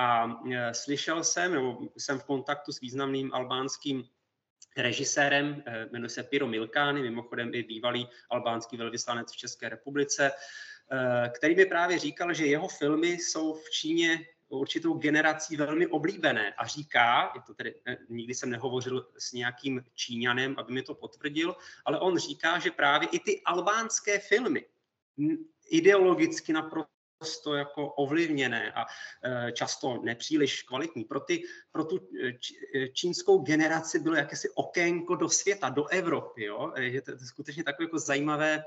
[0.00, 0.40] A
[0.72, 4.04] slyšel jsem, nebo jsem v kontaktu s významným albánským
[4.76, 10.32] režisérem, jmenuje se Piro Milkány, mimochodem i bývalý albánský velvyslanec v České republice,
[11.36, 16.54] který mi právě říkal, že jeho filmy jsou v Číně určitou generací velmi oblíbené.
[16.54, 17.74] A říká, je to tedy,
[18.08, 23.08] nikdy jsem nehovořil s nějakým Číňanem, aby mi to potvrdil, ale on říká, že právě
[23.12, 24.64] i ty albánské filmy
[25.70, 26.99] ideologicky naprosto
[27.54, 28.86] jako ovlivněné a
[29.24, 31.04] e, často nepříliš kvalitní.
[31.04, 32.28] Pro, ty, pro tu e,
[32.78, 36.44] e, čínskou generaci bylo jakési okénko do světa, do Evropy.
[36.44, 36.72] Jo?
[36.76, 38.64] Je to, skutečně takové jako zajímavé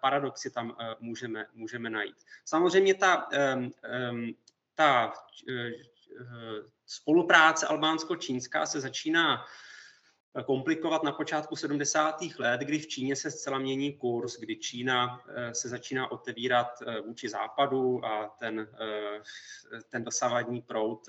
[0.00, 2.16] paradoxy tam můžeme, můžeme najít.
[2.44, 3.28] Samozřejmě ta
[4.74, 5.12] ta
[6.86, 9.44] spolupráce albánsko-čínská se začíná
[10.44, 12.18] komplikovat na počátku 70.
[12.38, 15.20] let, kdy v Číně se zcela mění kurz, kdy Čína
[15.52, 16.66] se začíná otevírat
[17.06, 18.68] vůči západu a ten,
[19.88, 21.06] ten dosavadní proud,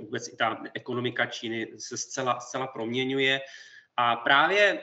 [0.00, 3.40] vůbec i ta ekonomika Číny se zcela, zcela proměňuje.
[3.96, 4.80] A právě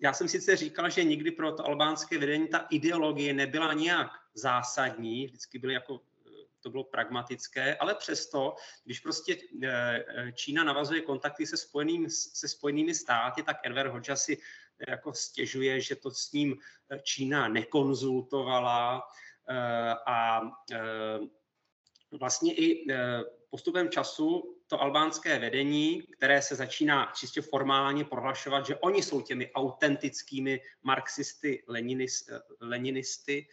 [0.00, 5.26] já jsem sice říkal, že nikdy pro to albánské vedení ta ideologie nebyla nějak zásadní,
[5.26, 6.00] vždycky byly jako
[6.62, 12.94] to bylo pragmatické, ale přesto, když prostě eh, Čína navazuje kontakty se, spojeným, se spojenými
[12.94, 14.38] státy, tak Enver Hoxha si
[14.88, 16.58] jako stěžuje, že to s ním
[17.02, 19.02] Čína nekonzultovala
[19.48, 20.40] eh, a
[20.72, 21.18] eh,
[22.18, 22.86] vlastně i
[23.50, 29.52] postupem času to albánské vedení, které se začíná čistě formálně prohlašovat, že oni jsou těmi
[29.52, 31.64] autentickými marxisty,
[32.60, 33.52] leninisty, eh,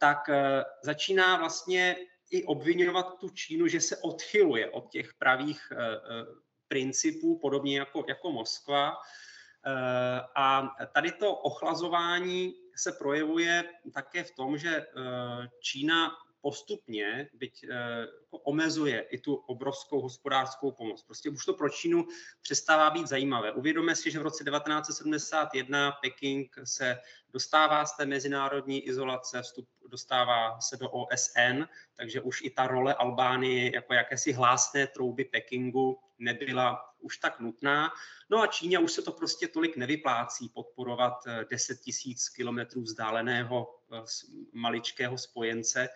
[0.00, 1.96] tak eh, začíná vlastně
[2.30, 5.76] i obvinovat tu Čínu, že se odchyluje od těch pravých eh,
[6.68, 8.96] principů, podobně jako, jako Moskva.
[10.36, 14.86] A tady to ochlazování se projevuje také v tom, že
[15.60, 16.10] Čína
[16.40, 21.02] postupně, byť eh, jako omezuje i tu obrovskou hospodářskou pomoc.
[21.02, 22.06] Prostě už to pro Čínu
[22.42, 23.52] přestává být zajímavé.
[23.52, 26.98] Uvědomme si, že v roce 1971 Peking se
[27.32, 31.64] dostává z té mezinárodní izolace, vstup dostává se do OSN,
[31.96, 37.92] takže už i ta role Albánie jako jakési hlásné trouby Pekingu nebyla už tak nutná.
[38.30, 41.14] No a Číně už se to prostě tolik nevyplácí podporovat
[41.50, 44.02] 10 eh, tisíc kilometrů vzdáleného eh,
[44.52, 45.88] maličkého spojence.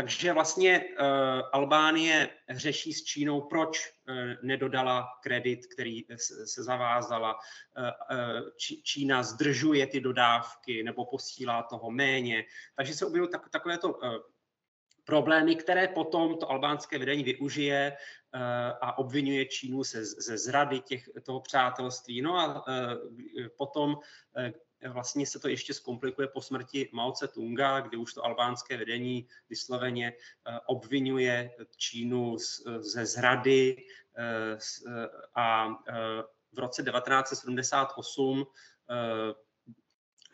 [0.00, 0.84] Eh, takže vlastně
[1.52, 3.92] Albánie řeší s Čínou, proč
[4.42, 6.04] nedodala kredit, který
[6.46, 7.38] se zavázala.
[8.82, 12.44] Čína zdržuje ty dodávky nebo posílá toho méně.
[12.76, 13.98] Takže se objevují takovéto
[15.10, 18.38] problémy, které potom to albánské vedení využije eh,
[18.80, 22.22] a obvinuje Čínu ze, ze zrady těch, toho přátelství.
[22.22, 23.96] No a eh, potom
[24.36, 24.52] eh,
[24.88, 30.12] vlastně se to ještě zkomplikuje po smrti Mao Tse-tunga, kdy už to albánské vedení vysloveně
[30.66, 32.36] obvinuje Čínu
[32.78, 33.76] ze zrady
[35.34, 35.68] a
[36.52, 38.46] v roce 1978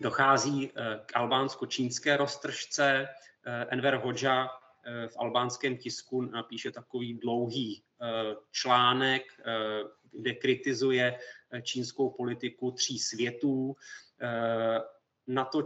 [0.01, 0.73] dochází
[1.07, 3.09] k albánsko-čínské roztržce.
[3.71, 4.51] Enver Hoxha
[4.87, 9.83] Eh, v albánském tisku napíše takový dlouhý eh, článek, eh,
[10.19, 11.19] kde kritizuje
[11.63, 13.77] čínskou politiku tří světů.
[15.27, 15.63] Na to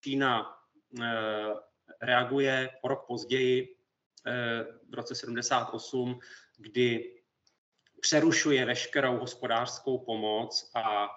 [0.00, 0.58] Čína
[2.00, 3.74] reaguje o rok později,
[4.88, 6.18] v roce 78,
[6.56, 7.14] kdy
[8.00, 11.08] přerušuje veškerou hospodářskou pomoc a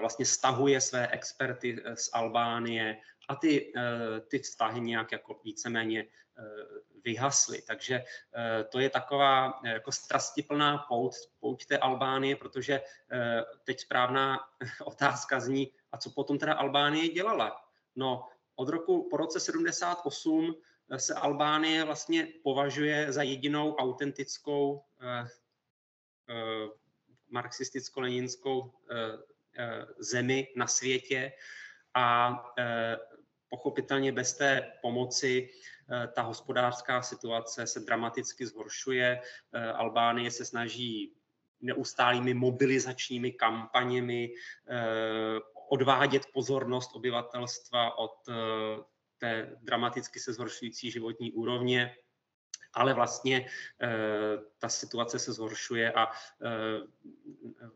[0.00, 2.96] vlastně stahuje své experty z Albánie
[3.28, 3.72] a ty,
[4.28, 6.06] ty vztahy nějak jako víceméně
[6.38, 6.66] Eh,
[7.04, 7.62] vyhasly.
[7.62, 12.80] Takže eh, to je taková eh, jako strastiplná pouť, pouť té Albánie, protože
[13.64, 14.38] teď správná
[14.84, 17.56] otázka zní, a co potom teda Albánie dělala?
[17.96, 20.54] No, od roku po roce 78
[20.96, 24.84] se Albánie vlastně považuje za jedinou autentickou
[27.30, 28.72] marxisticko-leninskou
[29.98, 31.32] zemi na světě
[31.94, 32.36] a
[33.50, 35.50] pochopitelně bez té pomoci
[35.90, 39.20] Eh, ta hospodářská situace se dramaticky zhoršuje.
[39.52, 41.12] Eh, Albánie se snaží
[41.60, 44.34] neustálými mobilizačními kampaněmi
[44.68, 48.14] eh, odvádět pozornost obyvatelstva od
[49.18, 51.96] té dramaticky se zhoršující životní úrovně
[52.76, 53.46] ale vlastně
[54.58, 56.10] ta situace se zhoršuje a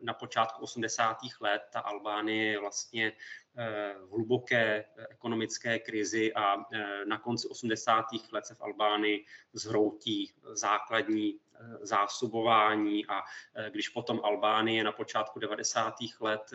[0.02, 1.16] na počátku 80.
[1.40, 3.12] let ta Albánie je vlastně
[3.56, 8.06] Eh, v hluboké ekonomické krizi a eh, na konci 80.
[8.32, 13.22] let se v Albánii zhroutí základní eh, zásobování a
[13.70, 15.94] když potom Albánie na počátku 90.
[16.20, 16.50] let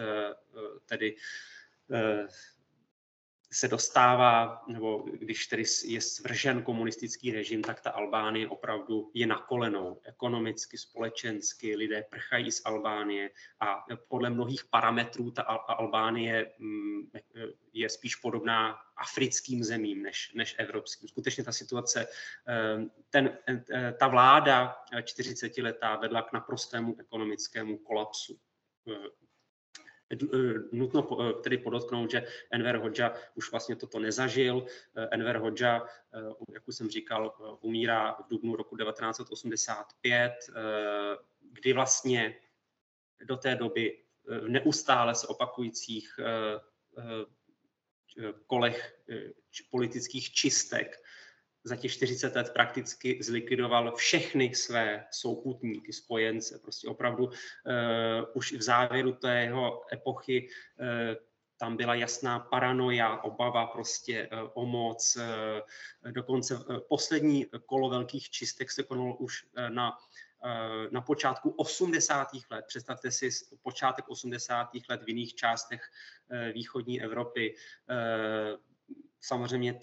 [0.86, 1.16] tedy
[3.56, 9.38] se dostává, nebo když tedy je svržen komunistický režim, tak ta Albánie opravdu je na
[9.38, 10.02] kolenou.
[10.04, 17.12] Ekonomicky, společensky, lidé prchají z Albánie a podle mnohých parametrů ta Albánie mm,
[17.74, 21.10] je spíš podobná africkým zemím než, než evropským.
[21.10, 22.08] Skutečně ta situace,
[22.48, 22.78] eh,
[23.10, 28.40] ten, eh, ta vláda 40 letá vedla k naprostému ekonomickému kolapsu
[28.92, 29.25] Eh,
[30.72, 34.66] nutno eh, tedy podotknout, že Enver Hoxha už vlastně toto nezažil.
[34.96, 35.88] Eh, Enver Hoxha,
[36.54, 40.34] jak už jsem říkal, umírá v dubnu roku 1985,
[41.52, 42.36] kdy vlastně
[43.26, 46.20] do té doby v neustále se opakujících
[48.48, 49.00] kolech
[49.72, 51.05] politických čistek
[51.66, 56.60] za těch 40 let prakticky zlikvidoval všechny své souputníky, spojence.
[56.60, 57.32] Prostě opravdu uh,
[58.34, 60.50] už v závěru té jeho epochy
[60.80, 60.88] uh,
[61.58, 65.18] tam byla jasná paranoja, obava prostě uh, o moc.
[66.12, 66.60] Dokonce
[66.90, 69.98] poslední kolo velkých čistek se konalo už na
[70.92, 72.28] na počátku 80.
[72.52, 72.66] let.
[72.68, 73.30] Představte si
[73.62, 74.70] počátek 80.
[74.90, 75.82] let v jiných částech
[76.54, 77.56] východní Evropy
[79.26, 79.80] samozřejmě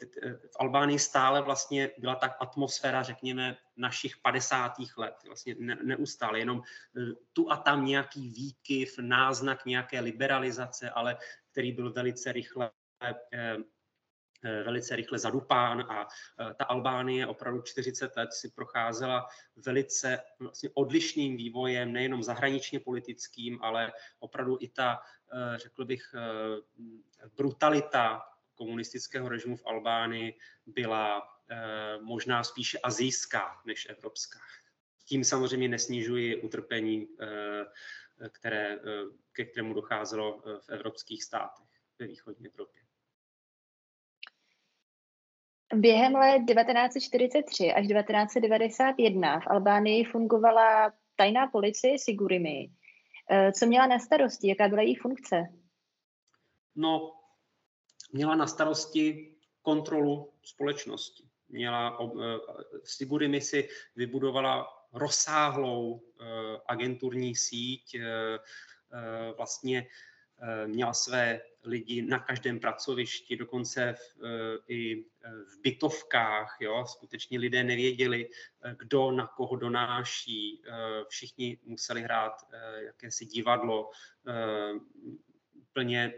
[0.46, 4.72] v Albánii stále vlastně byla tak atmosféra, řekněme, našich 50.
[4.96, 6.62] let, vlastně neustále, jenom
[6.96, 7.00] e,
[7.32, 11.16] tu a tam nějaký výkyv, náznak nějaké liberalizace, ale
[11.52, 12.70] který byl velice rychle
[13.02, 16.08] e, e, velice rychle zadupán a
[16.54, 23.92] ta Albánie opravdu 40 let si procházela velice vlastně odlišným vývojem, nejenom zahraničně politickým, ale
[24.18, 25.00] opravdu i ta,
[25.56, 26.14] řekl bych,
[27.36, 28.31] brutalita
[28.64, 34.38] komunistického režimu v Albánii byla eh, možná spíše azijská než evropská.
[35.04, 38.78] Tím samozřejmě nesnižuji utrpení, eh, které, eh,
[39.32, 41.66] ke kterému docházelo v evropských státech
[41.98, 42.82] ve východní Evropě.
[45.74, 52.70] Během let 1943 až 1991 v Albánii fungovala tajná policie Sigurimi.
[53.58, 54.48] Co měla na starosti?
[54.48, 55.36] Jaká byla její funkce?
[56.76, 57.21] No,
[58.12, 61.24] měla na starosti kontrolu společnosti.
[61.48, 62.38] Měla, eh,
[62.84, 66.24] Sigurimi si vybudovala rozsáhlou eh,
[66.66, 68.38] agenturní síť, eh,
[69.36, 69.86] vlastně
[70.66, 74.24] měla své lidi na každém pracovišti, dokonce v,
[74.68, 76.56] i v bytovkách.
[76.60, 76.84] Jo?
[76.86, 78.28] Skutečně lidé nevěděli,
[78.78, 80.62] kdo na koho donáší.
[81.08, 82.32] Všichni museli hrát
[82.76, 83.90] jakési divadlo,
[85.72, 86.14] plně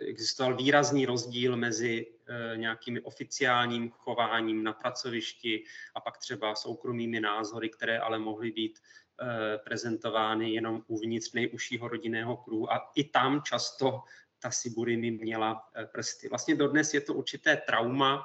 [0.00, 5.64] existoval výrazný rozdíl mezi eh, nějakými oficiálním chováním na pracovišti
[5.94, 12.36] a pak třeba soukromými názory, které ale mohly být eh, prezentovány jenom uvnitř nejužšího rodinného
[12.36, 14.02] kruhu a i tam často
[14.38, 16.28] ta Siburimi měla prsty.
[16.28, 18.24] Vlastně dodnes je to určité trauma,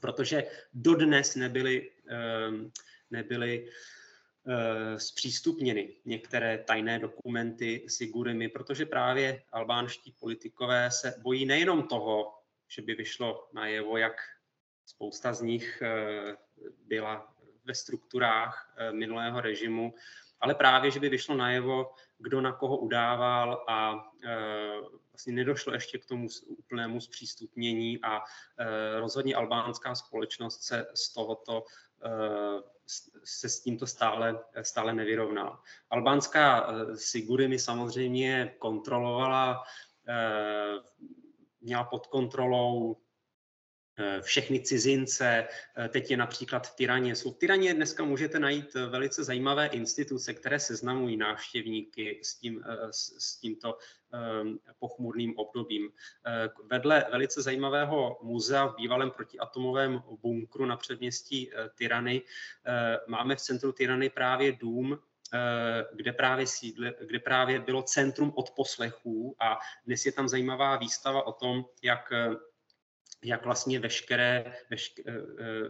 [0.00, 1.90] protože dodnes nebyly,
[3.10, 3.97] nebyly Eh,
[4.96, 12.34] zpřístupněny některé tajné dokumenty Sigurimi, protože právě albánští politikové se bojí nejenom toho,
[12.68, 14.12] že by vyšlo najevo, jak
[14.86, 16.36] spousta z nich eh,
[16.86, 17.34] byla
[17.64, 19.94] ve strukturách eh, minulého režimu,
[20.40, 23.94] ale právě, že by vyšlo najevo, kdo na koho udával a
[25.12, 28.22] vlastně nedošlo ještě k tomu úplnému zpřístupnění a
[28.98, 31.64] rozhodně albánská společnost se z tohoto
[33.24, 35.62] se s tímto stále, stále nevyrovnala.
[35.90, 39.62] Albánská eh, Sigurimi samozřejmě kontrolovala,
[40.08, 40.74] eh,
[41.60, 43.07] měla pod kontrolou Eh,
[44.20, 47.16] všechny cizince, eh, teď je například v Tyraně.
[47.16, 52.64] Jsou v Tyraně dneska můžete najít eh, velice zajímavé instituce, které seznamují návštěvníky s, tím,
[52.90, 53.78] s tímto
[54.78, 55.90] pochmurným obdobím.
[56.64, 62.22] Vedle velice zajímavého muzea v bývalém protiatomovém bunkru na předměstí Tyrany
[63.06, 64.98] máme v centru Tyrany právě dům,
[65.92, 71.32] kde právě, sídle, kde právě bylo centrum odposlechů a dnes je tam zajímavá výstava o
[71.32, 72.12] tom, jak
[73.22, 75.22] jak vlastně veškeré, veškeré,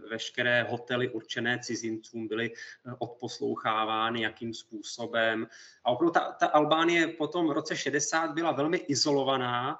[0.09, 5.47] veškeré hotely určené cizincům byly eh, odposlouchávány, jakým způsobem.
[5.83, 9.79] A opravdu ta, ta Albánie po tom roce 60 byla velmi izolovaná,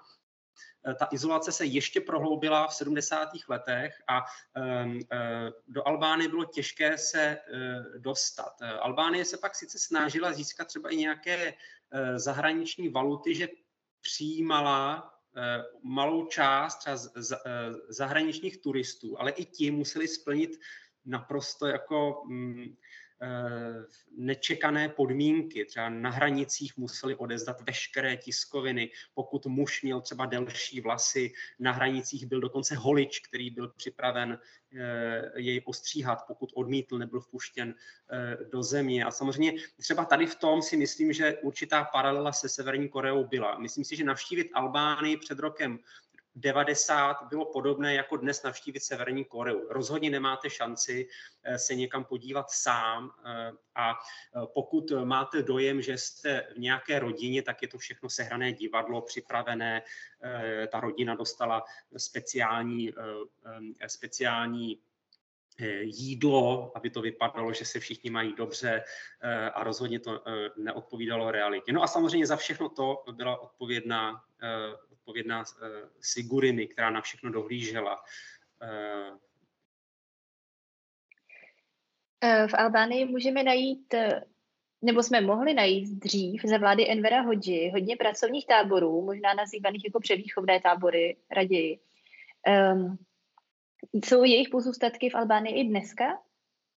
[0.87, 3.29] eh, ta izolace se ještě prohloubila v 70.
[3.47, 4.25] letech a
[4.83, 4.99] um,
[5.67, 7.37] do Albánie bylo těžké se
[7.97, 8.61] dostat.
[8.79, 11.53] Albánie se pak sice snažila získat třeba i nějaké
[12.15, 13.47] zahraniční valuty, že
[14.01, 15.18] přijímala Eh,
[15.83, 16.97] malou část třeba
[17.45, 20.51] eh, zahraničních turistů, ale i ti museli splnit
[21.05, 22.75] naprosto jako mm, Eh,
[24.17, 25.65] nečekané podmínky.
[25.65, 28.91] Třeba na hranicích museli odezdat veškeré tiskoviny.
[29.13, 34.39] Pokud muž měl třeba delší vlasy, na hranicích byl dokonce holič, který byl připraven
[34.73, 37.75] eh, jej ostříhat, pokud odmítl, nebyl vpuštěn
[38.11, 39.05] eh, do země.
[39.05, 43.59] A samozřejmě třeba tady v tom si myslím, že určitá paralela se Severní Koreou byla.
[43.59, 45.79] Myslím si, že navštívit Albánii před rokem
[46.39, 49.67] 90 bylo podobné jako dnes navštívit Severní Koreu.
[49.69, 51.07] Rozhodně nemáte šanci
[51.43, 56.99] eh, se někam podívat sám eh, a eh, pokud máte dojem, že jste v nějaké
[56.99, 59.81] rodině, tak je to všechno sehrané divadlo, připravené.
[60.71, 61.63] Ta rodina dostala
[61.97, 62.93] speciální,
[63.87, 64.79] speciální
[65.81, 68.83] jídlo, aby to vypadalo, že se všichni mají dobře
[69.53, 70.23] a rozhodně to
[70.57, 71.71] neodpovídalo realitě.
[71.73, 74.23] No a samozřejmě za všechno to byla odpovědná
[75.09, 75.45] odpovědná eh,
[76.01, 78.03] Siguriny, která na všechno dohlížela.
[78.61, 79.11] Eh,
[82.47, 83.95] V Albánii můžeme najít,
[84.81, 89.99] nebo jsme mohli najít dřív za vlády Envera Hodži hodně pracovních táborů, možná nazývaných jako
[89.99, 91.79] převýchovné tábory raději.
[92.73, 92.97] Um,
[93.93, 96.03] jsou jejich pozůstatky v Albánii i dneska?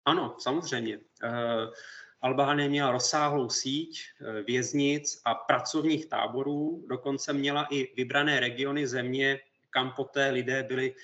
[0.05, 0.97] Ano, samozřejmě.
[0.97, 1.73] Uh,
[2.21, 9.39] Albánie měla rozsáhlou síť uh, věznic a pracovních táborů, dokonce měla i vybrané regiony země,
[9.69, 10.97] kam poté lidé byli uh,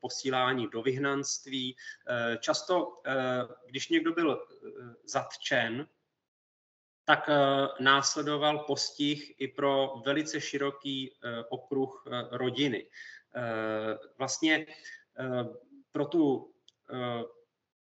[0.00, 1.76] posíláni do vyhnanství.
[2.40, 3.02] Často,
[3.66, 4.46] když někdo byl
[5.04, 5.88] zatčen,
[7.04, 7.30] tak
[7.80, 11.12] následoval postih i pro velice široký
[11.48, 12.86] okruh rodiny.
[14.18, 14.66] Vlastně
[15.92, 16.52] pro tu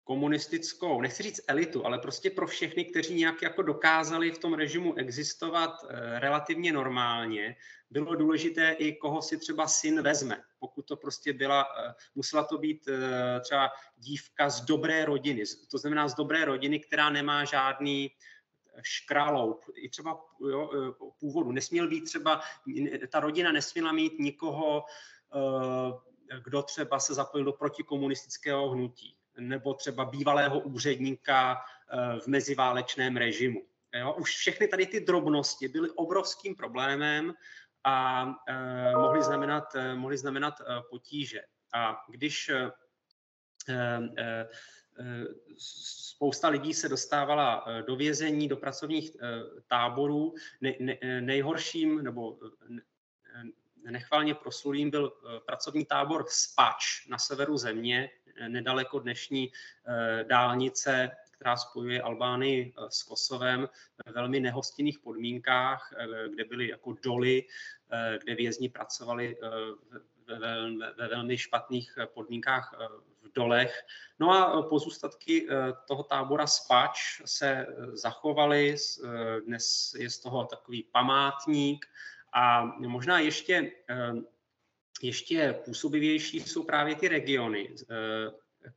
[0.03, 4.95] komunistickou, nechci říct elitu, ale prostě pro všechny, kteří nějak jako dokázali v tom režimu
[4.95, 7.55] existovat eh, relativně normálně,
[7.89, 10.43] bylo důležité i koho si třeba syn vezme.
[10.59, 15.77] Pokud to prostě byla, eh, musela to být eh, třeba dívka z dobré rodiny, to
[15.77, 18.11] znamená z dobré rodiny, která nemá žádný
[18.81, 20.19] škralou, i třeba
[20.49, 20.69] jo,
[21.19, 21.51] původu.
[21.51, 22.41] Nesměl být třeba,
[23.09, 24.83] ta rodina nesměla mít nikoho,
[26.43, 33.61] kdo třeba se zapojil do protikomunistického hnutí nebo třeba bývalého úředníka eh, v meziválečném režimu.
[33.99, 34.13] Jo?
[34.13, 37.33] Už všechny tady ty drobnosti byly obrovským problémem
[37.83, 40.53] a eh, mohly znamenat, eh, mohly znamenat
[40.89, 41.41] potíže.
[41.73, 42.51] A když
[45.57, 49.11] spousta lidí se dostávala do vězení, do pracovních
[49.67, 50.33] táborů.
[51.19, 52.37] nejhorším nebo
[53.89, 55.13] nechvalně proslulým byl
[55.45, 58.09] pracovní tábor Spač na severu země,
[58.47, 63.69] nedaleko dnešní eh, dálnice, která spojuje Albánii eh, s Kosovem
[64.05, 67.43] ve velmi nehostinných podmínkách, eh, kde byly jako doly,
[68.23, 69.37] kde vězni pracovali
[70.27, 72.75] ve, ve, ve velmi špatných podmínkách
[73.21, 73.81] v dolech.
[74.19, 75.47] No a pozůstatky
[75.87, 78.75] toho tábora Spač se zachovaly,
[79.45, 81.85] dnes je z toho takový památník
[82.33, 83.71] a možná ještě
[85.01, 87.95] ještě působivější jsou právě ty regiony, eh,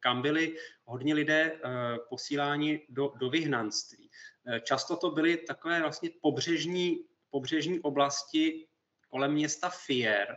[0.01, 1.61] kam byli hodně lidé eh,
[2.09, 4.11] posíláni do, do vyhnanství.
[4.47, 8.67] Eh, často to byly takové vlastně pobřežní, pobřežní oblasti
[9.09, 10.37] kolem města Fier,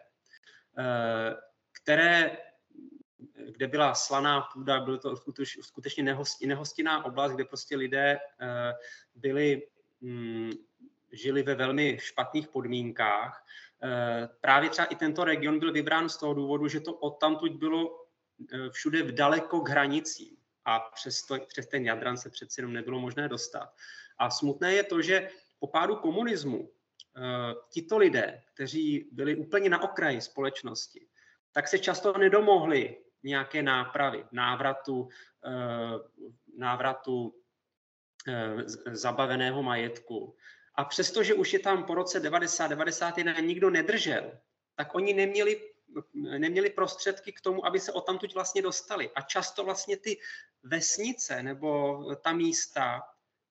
[1.71, 2.37] které,
[3.51, 5.15] kde byla slaná půda, bylo to
[5.61, 6.15] skutečně
[6.45, 8.19] nehostinná oblast, kde prostě lidé
[9.15, 9.67] byli,
[10.01, 10.51] mm,
[11.11, 13.43] žili ve velmi špatných podmínkách
[13.83, 18.05] Eh, právě třeba i tento region byl vybrán z toho důvodu, že to odtamtud bylo
[18.53, 22.73] eh, všude v daleko k hranicím a přes, to, přes ten Jadran se přeci jenom
[22.73, 23.73] nebylo možné dostat.
[24.17, 25.29] A smutné je to, že
[25.59, 27.21] po pádu komunismu eh,
[27.69, 31.07] tito lidé, kteří byli úplně na okraji společnosti,
[31.51, 35.09] tak se často nedomohli nějaké nápravy, návratu,
[36.57, 37.33] návratu
[38.91, 40.35] zabaveného majetku.
[40.77, 44.31] A přestože už je tam po roce 90, 91 nikdo nedržel,
[44.75, 45.61] tak oni neměli,
[46.13, 49.09] neměli prostředky k tomu, aby se o tamtuť vlastně dostali.
[49.15, 50.19] A často vlastně ty
[50.63, 53.01] vesnice nebo ta místa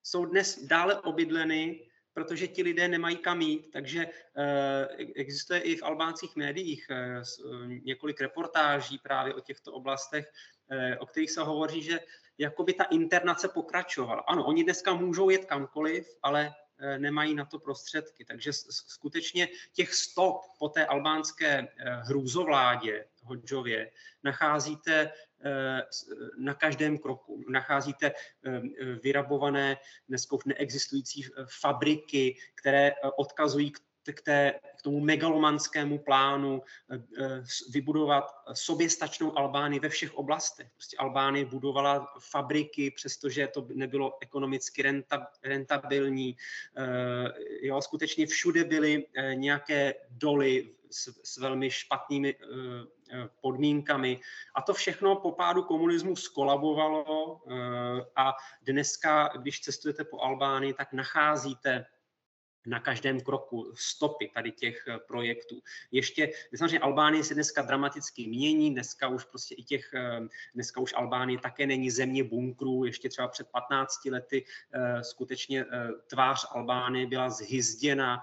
[0.03, 3.71] jsou dnes dále obydleny, protože ti lidé nemají kam jít.
[3.73, 4.07] Takže
[4.37, 7.23] eh, existuje i v albánských médiích eh,
[7.67, 10.33] několik reportáží právě o těchto oblastech,
[10.71, 12.01] eh, o kterých se hovoří, že
[12.39, 14.21] jakoby ta internace pokračovala.
[14.21, 16.66] Ano, oni dneska můžou jet kamkoliv, ale Eh,
[16.99, 18.25] nemají na to prostředky.
[18.25, 23.91] Takže skutečně těch stop po té albánské eh, hrůzovládě Hodžově
[24.23, 25.13] nacházíte
[25.45, 25.83] eh,
[26.39, 27.45] na každém kroku.
[27.49, 28.13] Nacházíte
[29.03, 29.77] vyrabované
[30.09, 31.25] dneska už neexistující
[31.61, 39.81] fabriky, které odkazují k k, té, k tomu megalomanskému plánu eh, eh, vybudovat soběstačnou Albánii
[39.81, 40.69] ve všech oblastech.
[40.75, 44.83] Prostě Albánie budovala fabriky, přestože to nebylo ekonomicky
[45.45, 46.37] rentabilní.
[46.77, 47.33] Eh,
[47.63, 52.35] jo, skutečně všude byly nějaké doly s, s velmi špatnými
[53.41, 54.21] podmínkami.
[54.55, 57.41] A to všechno po pádu komunismu skolabovalo
[58.17, 61.87] a dneska, když cestujete po Albánii, tak nacházíte
[62.67, 65.63] na každém kroku stopy tady těch eh, projektů.
[65.91, 70.21] Ještě, samozřejmě Albánie se dneska dramaticky mění, dneska už prostě i těch, eh,
[70.55, 75.65] dneska už Albánie také není země bunkrů, ještě třeba před 15 lety eh, skutečně
[76.07, 78.23] tvář Albánie byla zhyzděna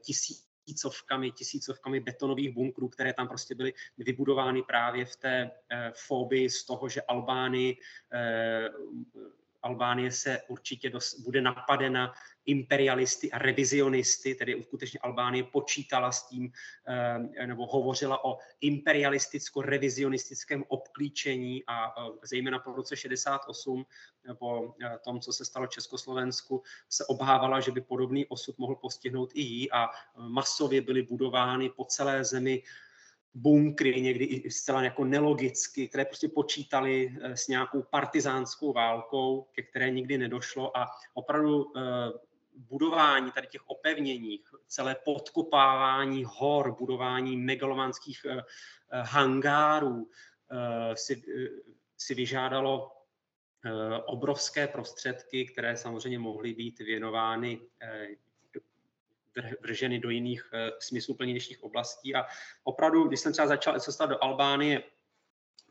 [0.00, 6.50] tisíc tisícovkami, tisícovkami betonových bunkrů, které tam prostě byly vybudovány právě v té e, fobii
[6.50, 7.76] z toho, že Albány
[8.12, 8.68] e,
[9.62, 12.12] Albánie se určitě dos, bude napadena
[12.48, 16.52] imperialisty a revizionisty, tedy skutečně Albánie počítala s tím,
[16.88, 23.86] eh, nebo hovořila o imperialisticko-revizionistickém obklíčení a zejména po roce 68,
[24.38, 24.74] po
[25.04, 29.72] tom, co se stalo Československu, se obávala, že by podobný osud mohl postihnout i jí
[29.72, 32.62] a masově byly budovány po celé zemi
[33.34, 39.62] bunkry, někdy i zcela jako nelogicky, které prostě počítali eh, s nějakou partizánskou válkou, ke
[39.62, 41.80] které nikdy nedošlo a opravdu eh,
[42.58, 48.42] budování tady těch opevnění, celé podkopávání hor, budování megalomanských eh,
[48.90, 50.10] hangárů
[50.94, 51.22] si,
[51.96, 52.92] si vyžádalo
[54.06, 57.60] obrovské prostředky, které samozřejmě mohly být věnovány
[59.60, 62.14] vrženy do jiných smysluplnějších oblastí.
[62.14, 62.26] A
[62.64, 64.82] opravdu, když jsem třeba začal cestovat do Albánie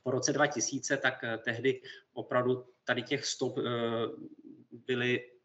[0.03, 1.81] po roce 2000, tak tehdy
[2.13, 3.57] opravdu tady těch stop
[4.71, 5.36] byly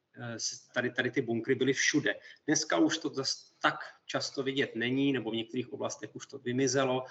[0.74, 2.14] tady, tady ty bunkry byly všude.
[2.46, 7.04] Dneska už to zase tak často vidět není, nebo v některých oblastech už to vymizelo,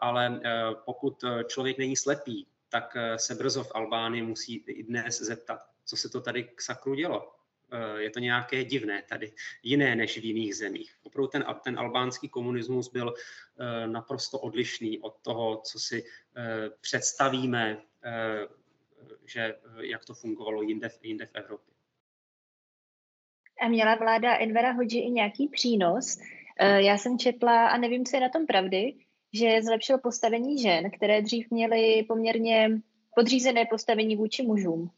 [0.00, 0.40] ale
[0.84, 6.08] pokud člověk není slepý, tak se brzo v Albánii musí i dnes zeptat, co se
[6.08, 7.34] to tady k sakru dělo.
[7.74, 9.32] Eh, je to nějaké divné tady,
[9.62, 10.96] jiné než v jiných zemích.
[11.02, 16.04] Opravdu ten, ten albánský komunismus byl eh, naprosto odlišný od toho, co si
[16.36, 17.82] eh, představíme,
[19.24, 21.73] že jak to fungovalo jinde, jinde v Evropě.
[23.64, 26.18] A měla vláda Envera Hodži i nějaký přínos?
[26.76, 28.94] Já jsem četla, a nevím, co je na tom pravdy,
[29.32, 32.70] že zlepšil postavení žen, které dřív měly poměrně
[33.14, 34.90] podřízené postavení vůči mužům.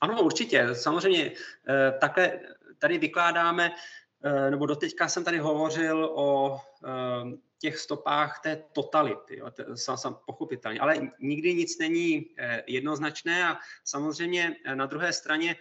[0.00, 0.74] Ano, určitě.
[0.74, 1.32] Samozřejmě
[1.68, 2.40] eh, takhle
[2.78, 3.70] tady vykládáme,
[4.24, 6.90] eh, nebo doteďka jsem tady hovořil o eh,
[7.64, 12.36] těch stopách té totality, jo, sam, pochopitelně, ale nikdy nic není
[12.66, 15.56] jednoznačné a samozřejmě na druhé straně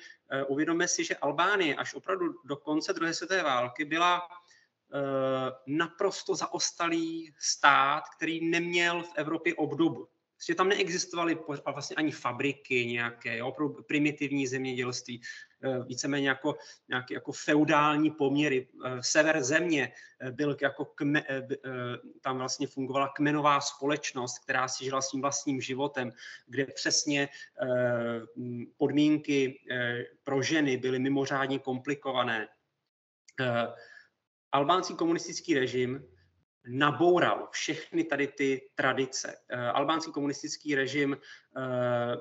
[0.47, 4.28] uvědomme si, že Albánie až opravdu do konce druhé světové války byla
[5.68, 10.08] naprosto zaostalý stát, který neměl v Evropě obdobu.
[10.47, 11.39] Že tam neexistovaly
[11.74, 13.56] vlastně ani fabriky nějaké, jo,
[13.88, 15.53] primitivní zemědělství, eh,
[15.86, 16.55] víceméně jako
[16.89, 18.68] nějaké jako feudální poměry.
[18.86, 19.91] Eh, sever země
[20.22, 21.24] eh, byl jako kme,
[22.22, 26.11] tam vlastně fungovala kmenová společnost, která si žila svým vlastním životem,
[26.47, 27.30] kde přesně
[28.78, 29.59] podmínky
[30.24, 32.47] pro ženy byly mimořádně komplikované.
[34.51, 36.05] Albánský komunistický režim
[36.68, 39.38] naboural všechny tady ty tradice.
[39.49, 41.18] Eh, albánský komunistický režim
[41.57, 42.16] eh,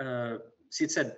[0.00, 0.38] eh,
[0.70, 1.16] sice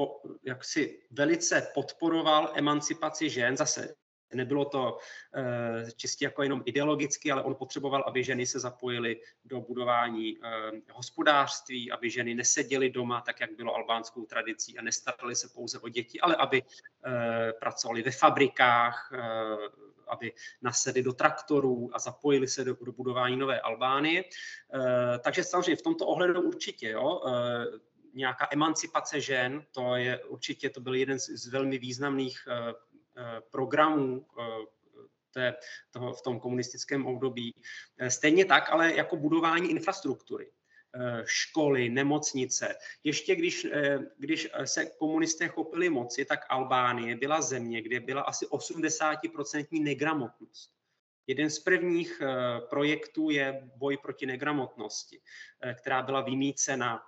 [0.00, 3.94] po, jak si velice podporoval emancipaci žen, zase
[4.34, 4.98] Nebylo to
[5.36, 10.44] uh, čistě jako jenom ideologicky, ale on potřeboval, aby ženy se zapojily do budování uh,
[10.92, 15.88] hospodářství, aby ženy neseděly doma, tak jak bylo albánskou tradicí a nestarali se pouze o
[15.88, 16.68] děti, ale aby uh,
[17.60, 19.12] pracovali ve fabrikách,
[20.08, 20.32] aby
[20.62, 24.24] nasedli do traktorů a zapojili se do, do budování nové Albánie.
[25.20, 27.20] Takže samozřejmě v tomto ohledu určitě, jo,
[28.14, 32.46] nějaká emancipace žen, to je určitě, to byl jeden z, z velmi významných
[33.20, 34.44] Eh, programů eh,
[35.32, 35.54] té,
[35.90, 37.54] toho, v tom komunistickém období.
[37.98, 40.52] Eh, stejně tak, ale jako budování infrastruktury
[41.24, 42.74] školy, nemocnice.
[43.04, 43.66] Ještě když,
[44.18, 50.70] když se komunisté chopili moci, tak Albánie byla země, kde byla asi 80% negramotnost.
[51.26, 52.22] Jeden z prvních
[52.70, 55.20] projektů je boj proti negramotnosti,
[55.74, 57.02] která byla vymícena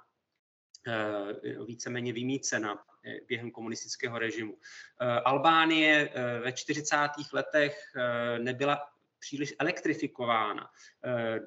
[1.66, 4.59] víceméně vymícena Eh, během komunistického režimu.
[5.01, 6.97] Eh, Albánie eh, ve 40.
[7.33, 7.93] letech
[8.39, 10.70] nebyla příliš elektrifikována.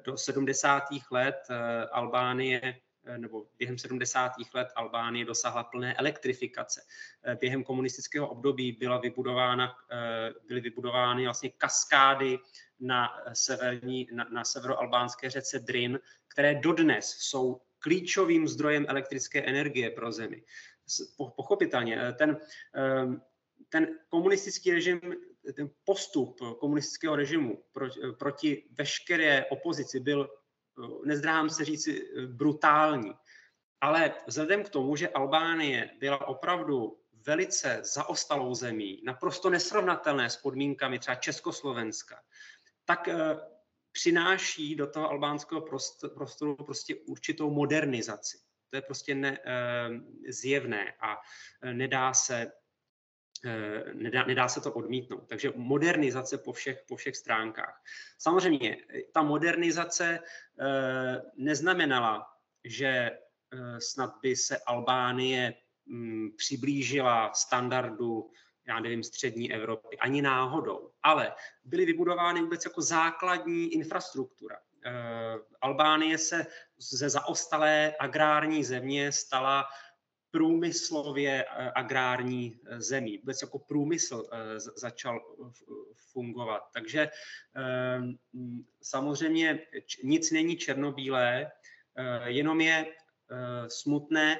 [0.04, 0.82] Do 70.
[1.10, 1.48] let
[1.92, 2.80] Albánie
[3.16, 4.32] nebo během 70.
[4.54, 6.82] let Albánie dosáhla plné elektrifikace.
[7.40, 9.76] Během komunistického období byla vybudována,
[10.48, 12.38] byly vybudovány vlastně kaskády
[12.80, 20.12] na, severní, na, na severoalbánské řece Drin, které dodnes jsou klíčovým zdrojem elektrické energie pro
[20.12, 20.42] zemi
[21.36, 22.00] pochopitelně.
[22.00, 22.36] Eh, ten,
[22.74, 23.22] ehm,
[23.68, 25.00] ten komunistický režim,
[25.54, 33.14] ten postup komunistického režimu proti, eh, proti veškeré opozici byl, eh, nezdráhám se říci, brutální.
[33.80, 40.98] Ale vzhledem k tomu, že Albánie byla opravdu velice zaostalou zemí, naprosto nesrovnatelné s podmínkami
[40.98, 42.22] třeba Československa,
[42.84, 43.08] tak
[43.96, 45.60] přináší do toho albánského
[46.14, 48.38] prostoru prostě určitou modernizaci.
[48.70, 49.88] To je prostě ne, eh,
[50.32, 51.16] zjevné a
[51.62, 52.52] eh, nedá se,
[53.44, 55.28] eh, nedá, nedá se to odmítnout.
[55.28, 57.82] Takže modernizace po všech, po všech stránkách.
[58.18, 58.76] Samozřejmě,
[59.14, 60.18] ta modernizace
[61.36, 62.26] neznamenala,
[62.64, 63.18] že
[63.78, 65.54] snad by se Albánie
[65.86, 68.30] mm, přiblížila standardu
[68.68, 70.90] já nevím, střední Evropy, ani náhodou.
[71.02, 74.56] Ale byly vybudovány vůbec jako základní infrastruktura.
[75.60, 76.46] Albánie se
[76.78, 79.64] ze zaostalé agrární země stala
[80.36, 83.18] průmyslově eh, agrární eh, zemí.
[83.18, 85.20] Vůbec jako průmysl eh, začal
[86.12, 86.62] fungovat.
[86.74, 87.08] Takže
[88.82, 89.66] samozřejmě
[90.04, 91.52] nic není černobílé,
[92.24, 92.86] jenom je
[93.68, 94.38] smutné,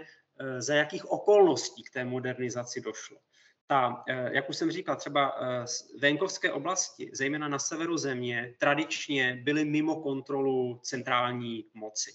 [0.59, 3.19] za jakých okolností k té modernizaci došlo.
[3.67, 5.35] Ta, jak už jsem říkal, třeba
[5.99, 12.13] venkovské oblasti, zejména na severu země, tradičně byly mimo kontrolu centrální moci.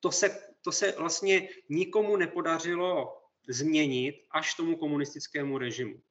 [0.00, 6.02] To se to se vlastně nikomu nepodařilo změnit až tomu komunistickému režimu.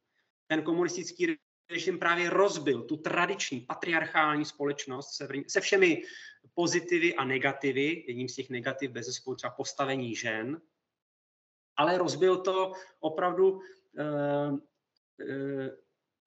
[0.47, 1.37] Ten komunistický
[1.69, 6.03] režim právě rozbil tu tradiční patriarchální společnost se všemi
[6.53, 8.03] pozitivy a negativy.
[8.07, 10.61] Jedním z těch negativ bez třeba postavení žen,
[11.75, 13.61] ale rozbil to opravdu
[13.99, 14.05] e,
[15.25, 15.71] e,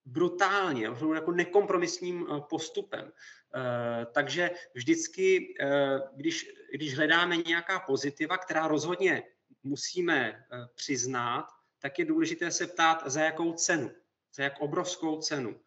[0.05, 3.12] brutálně, jako nekompromisním eh, postupem.
[3.55, 9.23] Eh, takže vždycky, eh, když, když hledáme nějaká pozitiva, která rozhodně
[9.62, 10.45] musíme
[10.75, 11.47] přiznat,
[11.79, 13.91] tak je důležité se ptát, za jakou cenu,
[14.35, 15.61] za jak obrovskou cenu,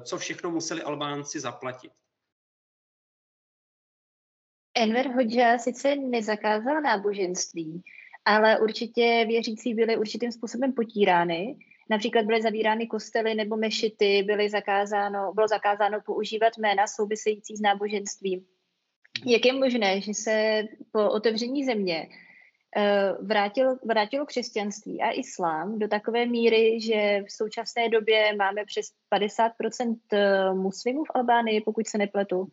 [0.00, 1.92] co všechno museli Albánci zaplatit.
[4.74, 7.82] Enver Hodža sice nezakázal náboženství,
[8.24, 11.56] ale určitě věřící byli určitým způsobem potírány
[11.90, 18.46] Například byly zavírány kostely nebo mešity, byly zakázáno, bylo zakázáno používat jména související s náboženstvím.
[19.26, 20.62] Jak je možné, že se
[20.92, 22.08] po otevření země
[22.76, 28.86] eh, vrátil, vrátilo křesťanství a islám do takové míry, že v současné době máme přes
[29.14, 32.48] 50% eh, muslimů v Albánii, pokud se nepletu?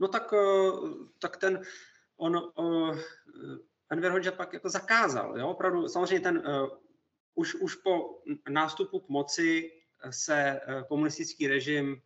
[0.00, 0.70] No tak, eh,
[1.18, 1.62] tak ten,
[2.16, 2.52] on,
[3.90, 6.42] Enver Hoxha pak jako zakázal, jo, opravdu, samozřejmě ten
[7.34, 9.72] už, už po nástupu k moci
[10.10, 12.02] se eh, komunistický režim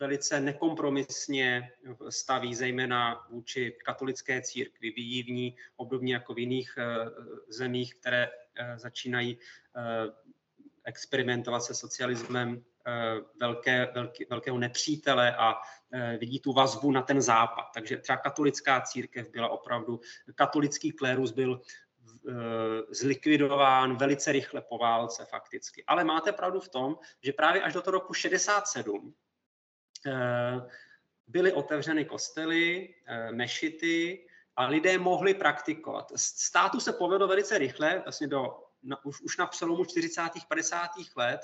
[0.00, 1.70] velice nekompromisně
[2.08, 4.90] staví, zejména vůči katolické církvi.
[4.90, 7.10] Vidí v ní, obdobně jako v jiných eh,
[7.48, 9.38] zemích, které eh, začínají
[10.84, 12.64] experimentovat se socialismem
[13.40, 15.54] velké, velké, velkého nepřítele a
[16.18, 17.64] vidí tu vazbu na ten západ.
[17.74, 20.00] Takže třeba katolická církev byla opravdu,
[20.34, 21.60] katolický klérus byl
[22.28, 25.84] Eh, zlikvidován velice rychle po válce fakticky.
[25.86, 29.14] Ale máte pravdu v tom, že právě až do toho roku 67
[30.06, 30.12] eh,
[31.26, 34.26] byly otevřeny kostely, eh, mešity
[34.56, 36.12] a lidé mohli praktikovat.
[36.16, 40.22] Státu se povedlo velice rychle, vlastně do, na, už, už na přelomu 40.
[40.48, 40.90] 50.
[41.16, 41.40] let,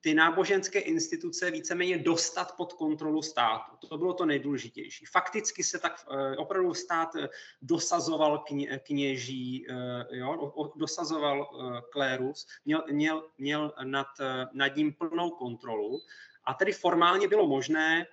[0.00, 3.86] ty náboženské instituce víceméně dostat pod kontrolu státu.
[3.88, 5.04] To bylo to nejdůležitější.
[5.06, 7.28] Fakticky se tak eh, opravdu stát eh,
[7.62, 11.48] dosazoval kně, kněží, eh, jo, dosazoval
[11.92, 14.06] klérus, měl, měl, měl nad,
[14.52, 16.00] nad ním plnou kontrolu
[16.44, 18.06] a tedy formálně bylo možné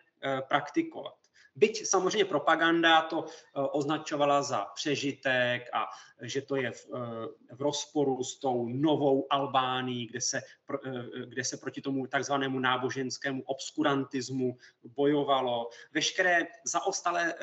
[0.48, 1.23] praktikovat.
[1.56, 5.86] Byť samozřejmě propaganda to eh, označovala za přežitek a
[6.22, 11.44] že to je v, eh, v rozporu s tou novou Albánií, kde se, eh, kde
[11.44, 15.70] se proti tomu takzvanému náboženskému obskurantismu bojovalo.
[15.94, 17.34] Veškeré zaostalé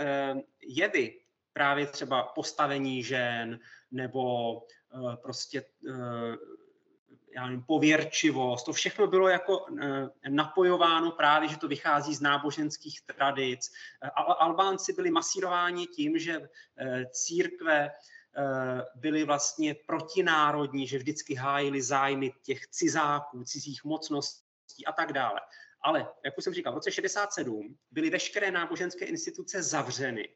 [0.62, 1.20] jevy,
[1.52, 3.58] právě třeba postavení žen
[3.90, 4.62] nebo
[5.22, 5.64] prostě
[7.34, 13.00] já nevím, pověrčivost, to všechno bylo jako eh, napojováno právě, že to vychází z náboženských
[13.00, 13.72] tradic.
[14.02, 16.40] Eh, Albánci byli masírováni tím, že
[16.78, 17.90] eh, církve
[18.94, 25.40] byly vlastně protinárodní, že vždycky hájili zájmy těch cizáků, cizích mocností a tak dále.
[25.82, 30.28] Ale, jak už jsem říkal, v roce 67 byly veškeré náboženské instituce zavřeny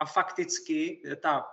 [0.00, 1.46] a fakticky ta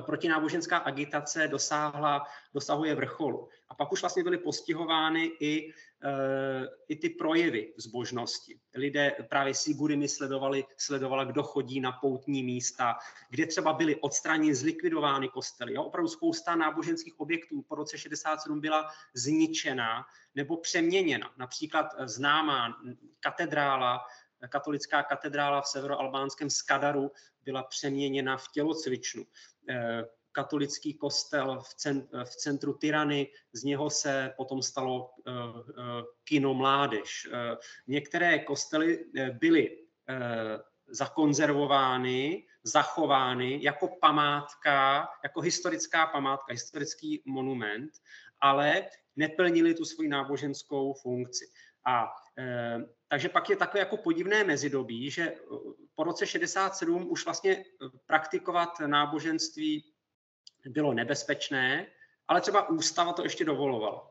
[0.00, 3.48] protináboženská agitace dosáhla, dosahuje vrcholu.
[3.68, 5.72] A pak už vlastně byly postihovány i, e,
[6.88, 8.60] i ty projevy zbožnosti.
[8.74, 12.98] Lidé právě Sigurimi sledovali, sledovali, kdo chodí na poutní místa,
[13.30, 15.74] kde třeba byly odstraněny, zlikvidovány kostely.
[15.74, 15.84] Jo?
[15.84, 21.30] Opravdu spousta náboženských objektů po roce 67 byla zničena nebo přeměněna.
[21.36, 22.82] Například známá
[23.20, 24.00] katedrála
[24.48, 27.10] katolická katedrála v severoalbánském Skadaru
[27.44, 29.24] byla přeměněna v tělocvičnu.
[29.68, 31.60] Eh, katolický kostel
[32.24, 37.28] v, centru Tyrany, z něho se potom stalo eh, eh, kino Mládež.
[37.86, 39.78] Některé kostely byly
[40.88, 47.90] zakonzervovány, zachovány jako památka, jako historická památka, historický monument,
[48.40, 48.86] ale
[49.16, 51.46] neplnili tu svoji náboženskou funkci.
[51.86, 52.12] A
[53.08, 55.34] takže pak je takové jako podivné mezidobí, že
[55.94, 57.64] po roce 67 už vlastně
[58.06, 59.92] praktikovat náboženství
[60.66, 61.86] bylo nebezpečné,
[62.28, 64.10] ale třeba ústava to ještě dovolovala.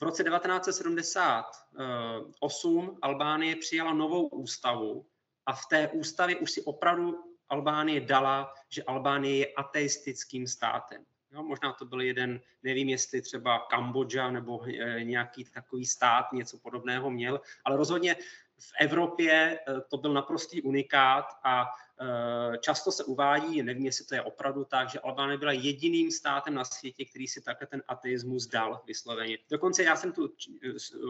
[0.00, 5.06] V roce 1978 Albánie přijala novou ústavu
[5.46, 11.04] a v té ústavě už si opravdu Albánie dala, že Albánie je ateistickým státem.
[11.32, 16.58] Jo, možná to byl jeden, nevím jestli třeba Kambodža nebo e, nějaký takový stát něco
[16.58, 18.16] podobného měl, ale rozhodně
[18.58, 24.14] v Evropě e, to byl naprostý unikát a e, často se uvádí, nevím, jestli to
[24.14, 28.46] je opravdu tak, že Albánie byla jediným státem na světě, který si takhle ten ateismus
[28.46, 29.38] dal vysloveně.
[29.50, 30.34] Dokonce já jsem tu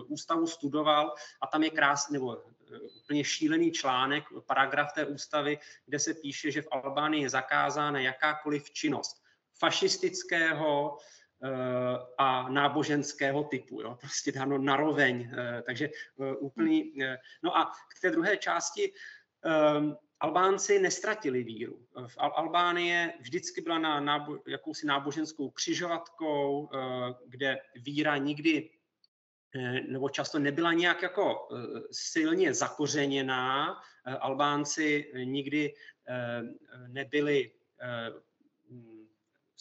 [0.07, 2.43] ústavu studoval a tam je krásný, nebo
[3.03, 8.71] úplně šílený článek, paragraf té ústavy, kde se píše, že v Albánii je zakázána jakákoliv
[8.71, 9.28] činnost
[9.59, 10.99] fašistického
[11.43, 11.49] eh,
[12.19, 13.81] a náboženského typu.
[13.81, 13.97] Jo?
[14.01, 15.31] Prostě dáno naroveň.
[15.33, 15.91] Eh, takže
[16.21, 16.93] eh, úplný...
[17.43, 18.93] No a k té druhé části
[20.21, 21.87] Albánci nestratili víru.
[22.07, 26.69] V Albánie vždycky byla na nábo, jakousi náboženskou křižovatkou,
[27.27, 28.71] kde víra nikdy
[29.89, 31.49] nebo často nebyla nějak jako
[31.93, 33.77] silně zakořeněná.
[34.21, 35.75] Albánci nikdy
[36.89, 37.51] nebyli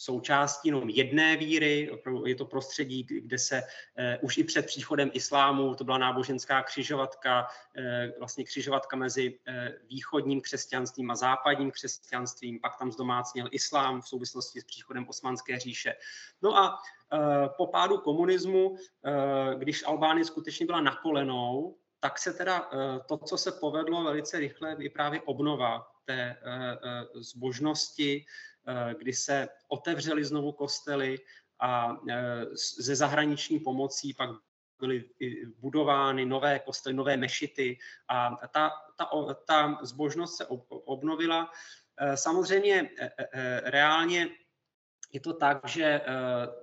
[0.00, 1.90] součástí jenom jedné víry,
[2.26, 7.46] je to prostředí, kde se uh, už i před příchodem islámu, to byla náboženská křižovatka,
[7.46, 9.54] uh, vlastně křižovatka mezi uh,
[9.88, 15.94] východním křesťanstvím a západním křesťanstvím, pak tam zdomácněl islám v souvislosti s příchodem osmanské říše.
[16.42, 16.78] No a
[17.56, 18.76] po pádu komunismu,
[19.58, 22.70] když Albánie skutečně byla na kolenou, tak se teda
[23.06, 26.36] to, co se povedlo velice rychle, je právě obnova té
[27.14, 28.24] zbožnosti,
[28.68, 31.18] Eh, kdy se otevřely znovu kostely
[31.60, 31.96] a
[32.78, 34.30] ze zahraniční pomocí pak
[34.80, 35.04] byly
[35.58, 37.78] budovány nové kostely, nové mešity
[38.08, 41.52] a ta, ta, ta zbožnost se obnovila.
[42.00, 44.28] Eh, samozřejmě eh, reálně
[45.12, 46.00] je to tak, že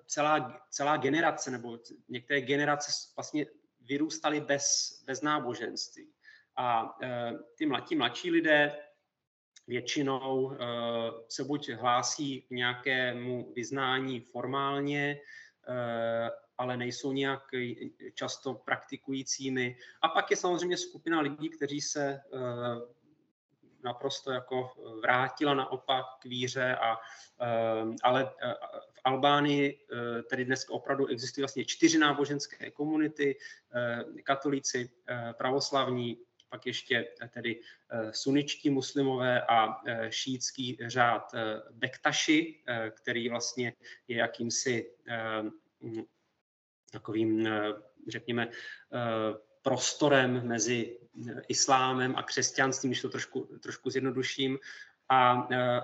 [0.06, 1.80] celá, celá generace nebo
[2.10, 3.46] některé generace vlastně
[3.82, 4.66] vyrůstaly bez,
[5.06, 6.14] bez náboženství.
[6.58, 6.98] A
[7.58, 8.85] ty, mladí, mladší lidé
[9.68, 10.58] většinou eh,
[11.30, 15.20] se buď hlásí k nějakému vyznání formálně,
[15.68, 17.44] eh, ale nejsou nějak
[18.14, 19.78] často praktikujícími.
[20.02, 22.22] A pak je samozřejmě skupina lidí, kteří se eh,
[23.84, 24.70] naprosto jako
[25.02, 26.98] vrátila naopak k víře, a,
[28.04, 28.34] ale
[28.92, 29.80] v Albánii
[30.30, 33.38] tedy dnes opravdu existují vlastně čtyři náboženské komunity,
[34.24, 34.90] katolíci,
[35.38, 36.18] pravoslavní,
[36.56, 41.36] pak ještě eh, tedy eh, suničtí muslimové a eh, šítský řád
[41.72, 43.74] Bektaši, který vlastně
[44.08, 44.92] je jakýmsi
[45.82, 46.04] mm,
[46.92, 47.50] takovým,
[48.08, 48.48] řekněme,
[49.62, 51.00] prostorem mezi
[51.48, 54.60] islámem a křesťanstvím, když to trošku, trošku zjednoduším.
[55.10, 55.32] A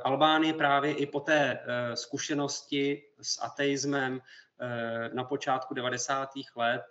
[0.03, 1.59] Albánie právě i po té
[1.93, 4.21] zkušenosti s ateismem
[5.13, 6.29] na počátku 90.
[6.55, 6.85] let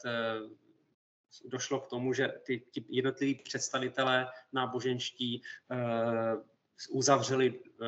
[1.45, 6.43] došlo k tomu, že ty, ty jednotliví představitelé náboženští uh,
[6.91, 7.87] uzavřeli uh,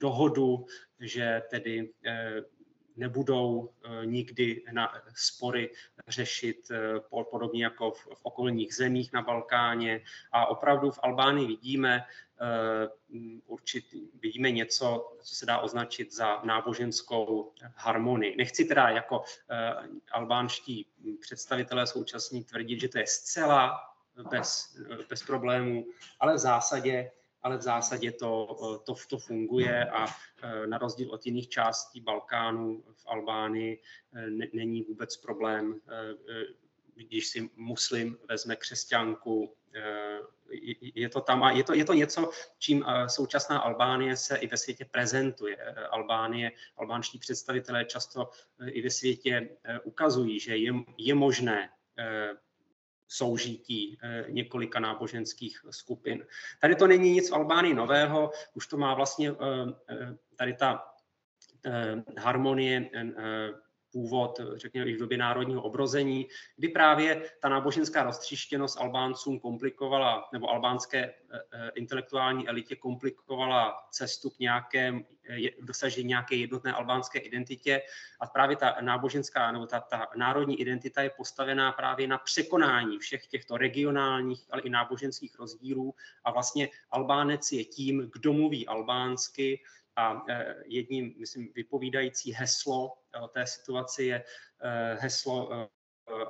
[0.00, 0.66] dohodu,
[1.00, 2.61] že tedy uh,
[2.96, 3.70] nebudou
[4.04, 5.70] nikdy na spory
[6.08, 6.68] řešit
[7.30, 10.04] podobně jako v, okolních zemích na Balkáně.
[10.32, 12.04] A opravdu v Albánii vidíme
[13.46, 13.84] určit,
[14.20, 18.36] vidíme něco, co se dá označit za náboženskou harmonii.
[18.36, 19.22] Nechci teda jako
[20.12, 20.86] albánští
[21.20, 23.80] představitelé současní tvrdit, že to je zcela
[24.30, 24.78] bez,
[25.08, 25.86] bez problémů,
[26.20, 27.10] ale v zásadě
[27.42, 32.84] ale v zásadě to, to, to funguje a e, na rozdíl od jiných částí Balkánu
[32.94, 33.82] v Albánii
[34.14, 35.80] e, ne, není vůbec problém,
[36.94, 39.56] když si muslim vezme křesťanku,
[40.94, 44.56] je to tam a je to, je to něco, čím současná Albánie se i ve
[44.56, 45.56] světě prezentuje.
[45.90, 48.30] Albánie, albánští představitelé často
[48.66, 49.48] i ve světě
[49.84, 51.70] ukazují, že je, je možné
[53.12, 56.26] soužití eh, několika náboženských skupin.
[56.60, 59.34] Tady to není nic v Albánii nového, už to má vlastně eh,
[59.90, 60.88] eh, tady ta
[62.18, 62.90] harmonie
[63.92, 70.50] původ, řekněme, i v době národního obrození, kdy právě ta náboženská roztříštěnost Albáncům komplikovala, nebo
[70.50, 71.12] albánské eh,
[71.52, 74.94] eh, intelektuální elitě komplikovala cestu k nějaké,
[75.60, 77.82] dosažení nějaké jednotné albánské identitě.
[78.20, 83.26] A právě ta náboženská, nebo ta, ta národní identita je postavená právě na překonání všech
[83.26, 85.94] těchto regionálních, ale i náboženských rozdílů.
[86.24, 89.62] A vlastně Albánec je tím, kdo mluví albánsky,
[89.96, 94.24] a e, jedním, myslím, vypovídající heslo e, té situaci je
[94.60, 95.68] e, heslo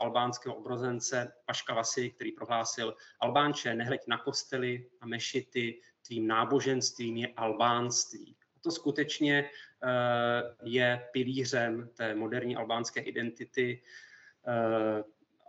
[0.00, 7.28] albánského obrozence Paška Vasi, který prohlásil Albánče, nehleď na kostely a mešity, tvým náboženstvím je
[7.36, 8.36] albánství.
[8.60, 9.50] to skutečně
[10.64, 13.82] je pilířem té moderní albánské identity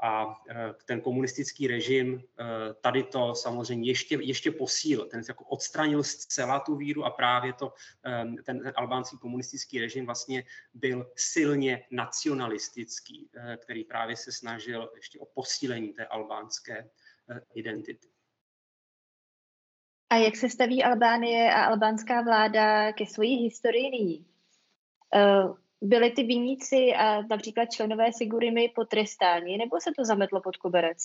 [0.02, 5.06] a e, ten komunistický režim e, tady to samozřejmě ještě, ještě posílil.
[5.06, 7.74] Ten jako odstranil zcela tu víru a právě to,
[8.06, 15.20] e, ten, ten albánský komunistický režim vlastně byl silně nacionalistický, který právě se snažil ještě
[15.20, 16.90] o posílení té albánské
[17.54, 18.08] identity.
[20.10, 24.26] A jak se staví Albánie a albánská vláda ke své historii nyní?
[25.84, 30.98] Byli ty viníci a například členové Sigurimy potrestáni, nebo se to zametlo pod koberec?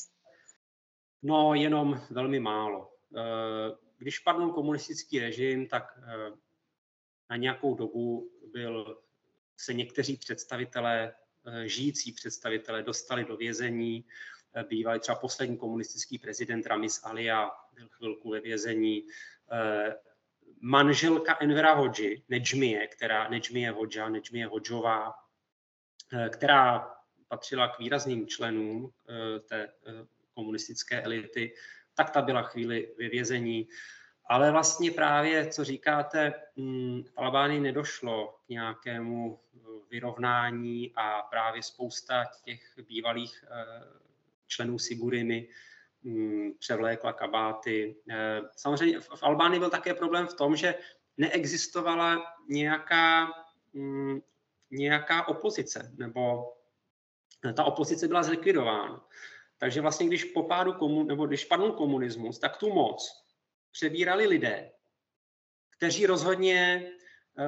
[1.22, 2.92] No, jenom velmi málo.
[3.16, 6.32] Eh, když padl komunistický režim, tak eh,
[7.30, 8.98] na nějakou dobu byl,
[9.56, 11.14] se někteří představitelé,
[11.46, 14.04] eh, žijící představitelé, dostali do vězení.
[14.68, 19.02] Bývalý třeba poslední komunistický prezident Ramis Alia byl chvilku ve vězení
[20.60, 25.14] manželka Envera Hodži, Nejmie, která Nejmie Hodža, Nejmie Hodžová,
[26.12, 26.94] eh, která
[27.28, 31.54] patřila k výrazným členům eh, té eh, komunistické elity,
[31.94, 33.68] tak ta byla chvíli ve vězení.
[34.30, 39.40] Ale vlastně právě, co říkáte, hm, v Albánii nedošlo k nějakému
[39.90, 43.44] vyrovnání a právě spousta těch bývalých
[44.46, 45.54] členů Sigurimy Mm,
[46.58, 47.96] převlékla kabáty.
[48.10, 50.74] Eh, samozřejmě v Albánii byl také problém v tom, že
[51.16, 53.32] neexistovala nějaká,
[53.72, 54.20] mm,
[54.70, 56.52] nějaká opozice, nebo
[57.54, 59.06] ta opozice byla zlikvidována.
[59.58, 63.24] Takže vlastně, když po pádu komun, nebo když padl komunismus, tak tu moc
[63.72, 64.70] přebírali lidé,
[65.76, 66.90] kteří rozhodně
[67.38, 67.46] e,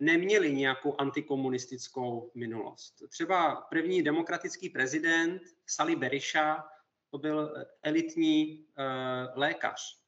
[0.00, 3.02] neměli nějakou antikomunistickou minulost.
[3.08, 6.68] Třeba první demokratický prezident Sali Berisha
[7.10, 9.98] to byl eh, elitní uh, lékař.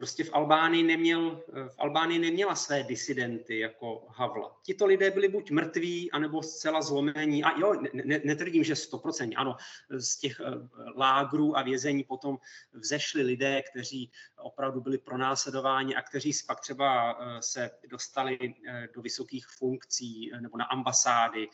[0.00, 4.56] Prostě v Albánii, neměl, v Albánii neměla své disidenty jako Havla.
[4.62, 7.44] Tito lidé byli buď mrtví, anebo zcela zlomení.
[7.44, 9.32] A jo, ne, netvrdím, že 100%.
[9.36, 9.56] Ano,
[9.90, 10.40] z těch
[10.96, 12.38] lágrů a vězení potom
[12.72, 18.38] vzešli lidé, kteří opravdu byli pronásledováni a kteří pak třeba se dostali
[18.94, 21.48] do vysokých funkcí nebo na ambasády,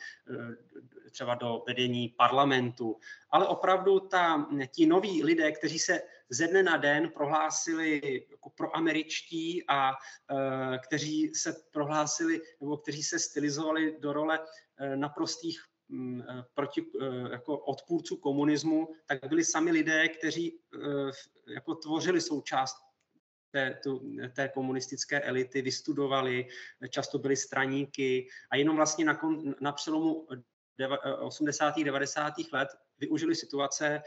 [1.11, 6.77] třeba do vedení parlamentu, ale opravdu ta, ti noví lidé, kteří se ze dne na
[6.77, 9.95] den prohlásili jako proameričtí a e,
[10.77, 14.39] kteří se prohlásili nebo kteří se stylizovali do role
[14.77, 16.85] e, naprostých m, e, proti,
[17.31, 20.59] jako odpůrců komunismu, tak byli sami lidé, kteří
[21.47, 22.77] jako tvořili součást
[23.51, 26.47] té, tu, té komunistické elity, vystudovali,
[26.89, 29.19] často byli straníky a jenom vlastně na,
[29.61, 30.27] na přelomu
[31.19, 31.75] 80.
[31.83, 32.33] 90.
[32.53, 32.69] let
[32.99, 34.01] využili situace,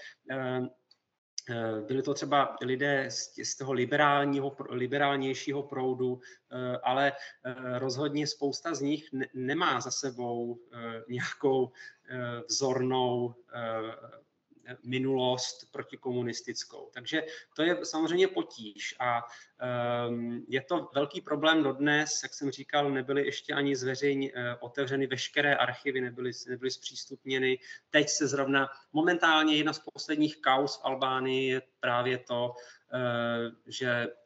[1.87, 3.09] byli to třeba lidé
[3.43, 6.21] z toho liberálního, liberálnějšího proudu,
[6.51, 7.13] eh, ale
[7.79, 10.59] rozhodně spousta z nich nemá za sebou
[11.09, 11.73] nějakou
[12.49, 13.35] vzornou
[14.83, 16.91] minulost protikomunistickou.
[16.95, 17.23] Takže
[17.57, 19.23] to je samozřejmě potíž a
[20.09, 25.07] um, je to velký problém dodnes, jak jsem říkal, nebyly ještě ani zveřejň uh, otevřeny
[25.07, 27.59] veškeré archivy, nebyly, nebyly zpřístupněny.
[27.91, 34.07] Teď se zrovna momentálně jedna z posledních kaus v Albánii je právě to, uh, že
[34.07, 34.20] Eh,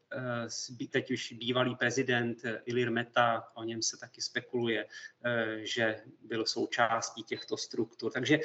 [0.91, 4.87] teď už bývalý prezident eh, Ilir Meta, o něm se taky spekuluje,
[5.25, 8.13] eh, že byl součástí těchto struktur.
[8.13, 8.39] Takže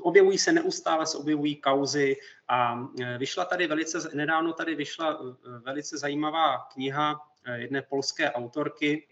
[0.00, 2.16] objevují se neustále, se objevují kauzy
[2.48, 2.88] a
[3.18, 5.20] vyšla tady velice, nedávno tady vyšla
[5.64, 7.20] velice zajímavá kniha
[7.56, 9.08] jedné polské autorky,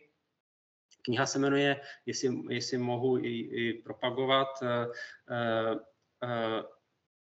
[1.05, 4.49] Kniha se jmenuje, jestli, jestli mohu i, i propagovat,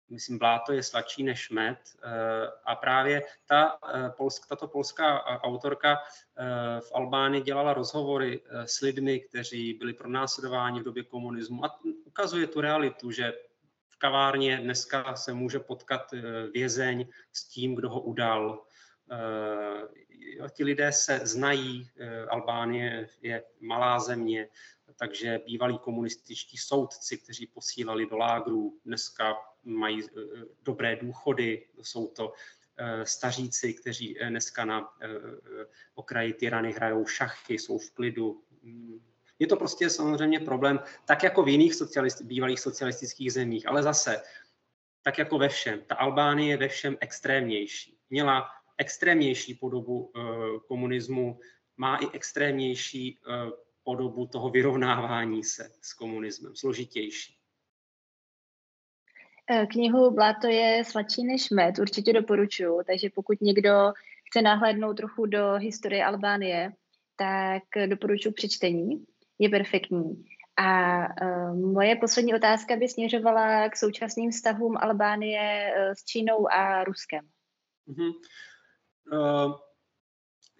[0.09, 1.77] myslím, bláto je sladší než med.
[1.77, 4.11] Eh, a právě ta, eh,
[4.49, 5.97] tato polská eh, autorka
[6.79, 12.61] v Albánii dělala rozhovory s lidmi, kteří byli pronásledováni v době komunismu a ukazuje tu
[12.61, 13.33] realitu, že
[13.89, 16.13] v kavárně dneska se může potkat
[16.53, 18.63] vězeň s tím, kdo ho udal.
[20.51, 21.89] Ti lidé se znají,
[22.29, 24.47] Albánie je malá země,
[24.99, 30.21] takže bývalí komunističtí soudci, kteří posílali do lágrů, dneska mají eh,
[30.63, 32.33] dobré důchody, jsou to
[32.77, 34.93] eh, staříci, kteří eh, dneska na
[35.95, 38.43] okraji tyrany hrajou šachy, jsou v klidu.
[38.63, 38.99] Mm.
[39.39, 44.23] Je to prostě samozřejmě problém, tak jako v jiných socialist, bývalých socialistických zemích, ale zase,
[45.01, 47.97] tak jako ve všem, ta Albánie je ve všem extrémnější.
[48.09, 50.11] Měla extrémnější podobu
[50.67, 51.39] komunismu,
[51.77, 53.19] má i extrémnější
[53.87, 57.37] podobu toho vyrovnávání se s komunismem, složitější.
[59.51, 63.93] Eh, knihu Bláto je sladší než med, určitě doporučuji, takže pokud někdo
[64.27, 66.71] chce nahlédnout trochu do historie Albánie,
[67.15, 69.05] tak doporučuji přečtení.
[69.39, 70.25] Je perfektní.
[70.57, 76.83] A uh, moje poslední otázka by směřovala k současným vztahům Albánie uh, s Čínou a
[76.83, 77.27] Ruskem.
[77.87, 78.11] Mm-hmm.
[79.13, 79.66] Uh,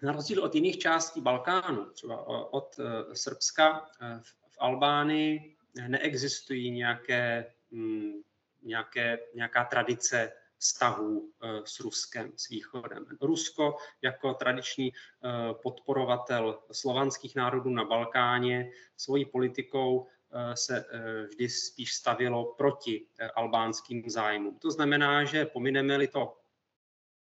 [0.02, 3.86] na rozdíl od jiných částí Balkánu, třeba od uh, Srbska, uh,
[4.22, 5.56] v, Albánii
[5.88, 8.22] neexistují nějaké, um,
[8.62, 13.06] nějaké, nějaká tradice vztahů eh, s Ruskem, s Východem.
[13.20, 20.84] Rusko jako tradiční eh, podporovatel slovanských národů na Balkáně svojí politikou eh, se
[21.28, 24.58] vždy spíš stavilo proti albánským zájmům.
[24.58, 26.36] To znamená, že pomineme-li to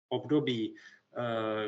[0.09, 0.77] období,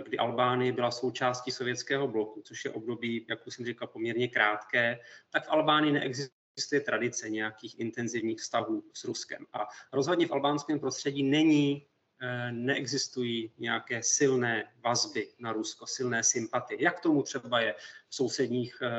[0.06, 4.98] kdy Albánie byla součástí sovětského bloku, což je období, jak už jsem říkal, poměrně krátké,
[5.30, 9.46] tak v Albánii neexistuje existuje tradice nějakých intenzivních vztahů s Ruskem.
[9.52, 11.86] A rozhodně v albánském prostředí není,
[12.20, 16.82] eh, neexistují nějaké silné vazby na Rusko, silné sympatie.
[16.82, 17.74] Jak tomu třeba je
[18.08, 18.90] v sousedních eh,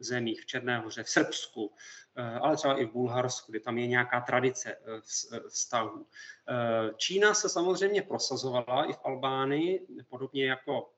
[0.00, 1.72] zemích, v Černé hoře, v Srbsku,
[2.16, 4.76] eh, ale třeba i v Bulharsku, kde tam je nějaká tradice
[5.48, 6.06] vztahů.
[6.96, 10.92] Čína se samozřejmě prosazovala i v Albánii, podobně jako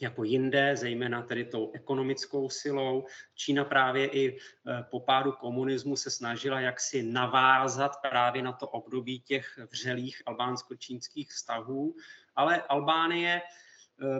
[0.00, 3.06] jako jinde, zejména tedy tou ekonomickou silou.
[3.34, 9.20] Čína právě i eh, po pádu komunismu se snažila jaksi navázat právě na to období
[9.20, 11.94] těch vřelých albánsko-čínských vztahů,
[12.36, 13.63] ale Albánie eh,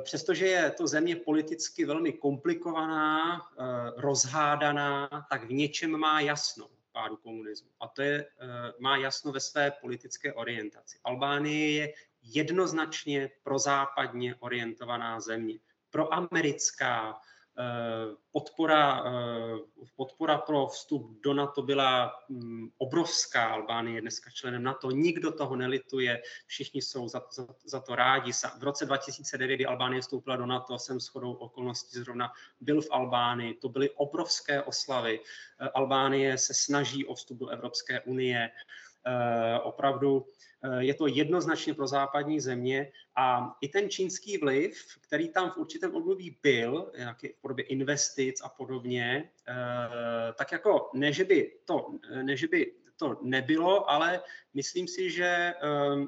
[0.03, 3.65] Přestože je to země politicky velmi komplikovaná, eh,
[3.97, 7.71] rozhádaná, tak v něčem má jasno pádu komunismu.
[7.81, 8.27] A to je,
[8.79, 10.99] má jasno ve své politické orientaci.
[11.05, 15.59] Albánie je jednoznačně prozápadně orientovaná země,
[15.91, 17.34] proamerická, eh,
[18.33, 23.49] podpora, eh, podpora pro vstup do NATO byla mm, obrovská.
[23.49, 28.33] Albánie je dneska členem NATO, nikdo toho nelituje, všichni jsou za, za, za to rádi.
[28.59, 33.55] V roce 2009, kdy Albánie vstoupila do NATO, jsem shodou okolností zrovna byl v Albánii,
[33.55, 35.21] to byly obrovské oslavy.
[35.21, 38.51] Eh, Albánie se snaží o vstup do Evropské unie.
[39.63, 40.27] Opravdu
[40.65, 45.57] Eh, je to jednoznačně pro západní země a i ten čínský vliv, který tam v
[45.57, 51.53] určitém období byl, nějaký v podobě investic a podobně, eh, tak jako ne, že by
[51.65, 54.21] to, ne, že by to nebylo, ale
[54.55, 55.55] myslím si, že eh,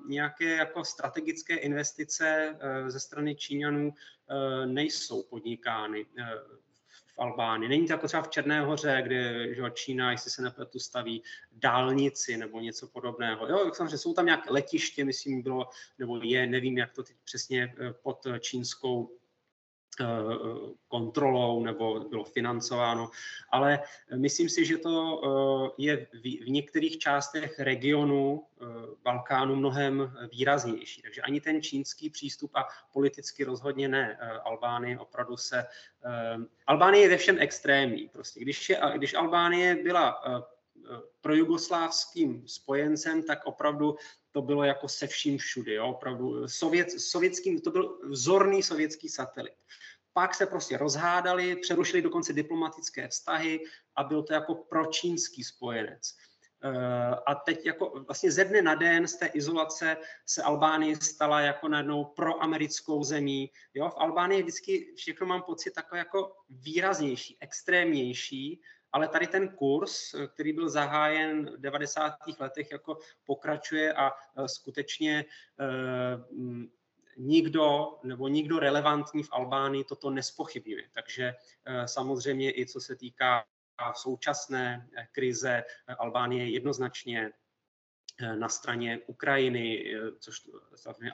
[0.08, 2.56] nějaké jako strategické investice
[2.88, 3.94] ze strany Číňanů
[4.66, 6.06] nejsou podnikány
[7.18, 7.68] Albánii.
[7.68, 12.36] Není to jako třeba v Černé hoře, kde že Čína, jestli se nepletu, staví dálnici
[12.36, 13.48] nebo něco podobného.
[13.48, 17.74] Jo, samozřejmě jsou tam nějaké letiště, myslím, bylo, nebo je, nevím, jak to teď přesně
[17.78, 19.25] eh, pod čínskou Eh,
[20.88, 23.10] kontrolou nebo bylo financováno,
[23.50, 23.80] ale
[24.16, 26.06] myslím si, že to eh, je
[26.44, 28.64] v některých částech regionu eh,
[29.02, 31.02] Balkánu mnohem výraznější.
[31.02, 34.18] Takže ani ten čínský přístup a politicky rozhodně ne.
[34.44, 35.66] Albánie opravdu se...
[36.66, 38.08] Albánie je ve všem extrémní.
[38.08, 38.40] Prostě.
[38.40, 40.22] Když, je, když Albánie byla
[41.20, 43.96] pro jugoslávským spojencem, tak opravdu
[44.36, 45.74] to bylo jako se vším všudy.
[45.74, 45.88] Jo?
[45.88, 49.54] Opravdu sovět, sovětským, to byl vzorný sovětský satelit.
[50.12, 53.60] Pak se prostě rozhádali, přerušili dokonce diplomatické vztahy
[53.96, 56.14] a byl to jako pročínský spojenec.
[56.64, 61.40] Eh, a teď jako vlastně ze dne na den z té izolace se Albánie stala
[61.40, 63.50] jako najednou proamerickou zemí.
[63.74, 63.88] Jo?
[63.88, 68.60] V Albánii vždycky všechno mám pocit takové jako výraznější, extrémnější,
[68.96, 72.16] ale tady ten kurz, který byl zahájen v 90.
[72.38, 75.24] letech, jako pokračuje a eh, skutečně
[75.60, 76.24] eh,
[77.16, 80.88] nikdo nebo nikdo relevantní v Albánii toto nespochybňuje.
[80.92, 81.34] Takže
[81.64, 83.44] eh, samozřejmě i co se týká
[83.94, 87.32] současné eh, krize, eh, Albánie jednoznačně
[88.34, 89.84] na straně Ukrajiny,
[90.20, 90.48] což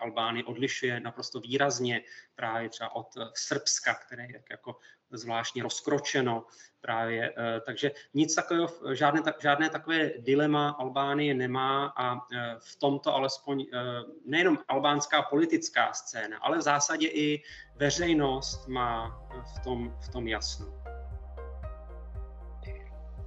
[0.01, 2.03] Albánie odlišuje naprosto výrazně
[2.35, 4.77] právě třeba od Srbska, které je jako
[5.13, 6.45] zvláštně rozkročeno
[6.81, 7.33] právě.
[7.37, 13.67] Eh, takže nic takového, žádné, žádné takové dilema Albánie nemá a eh, v tomto alespoň
[13.73, 13.79] eh,
[14.27, 17.43] nejenom albánská politická scéna, ale v zásadě i
[17.77, 19.23] veřejnost má
[19.57, 20.67] v tom, v tom jasno.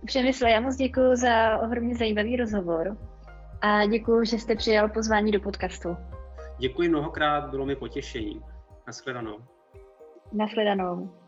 [0.05, 2.97] Přemysl, já moc děkuji za ohromně zajímavý rozhovor
[3.61, 5.97] a děkuji, že jste přijal pozvání do podcastu.
[6.57, 8.43] Děkuji mnohokrát, bylo mi potěšením.
[8.87, 9.37] Naschledanou.
[10.33, 11.24] Naschledanou.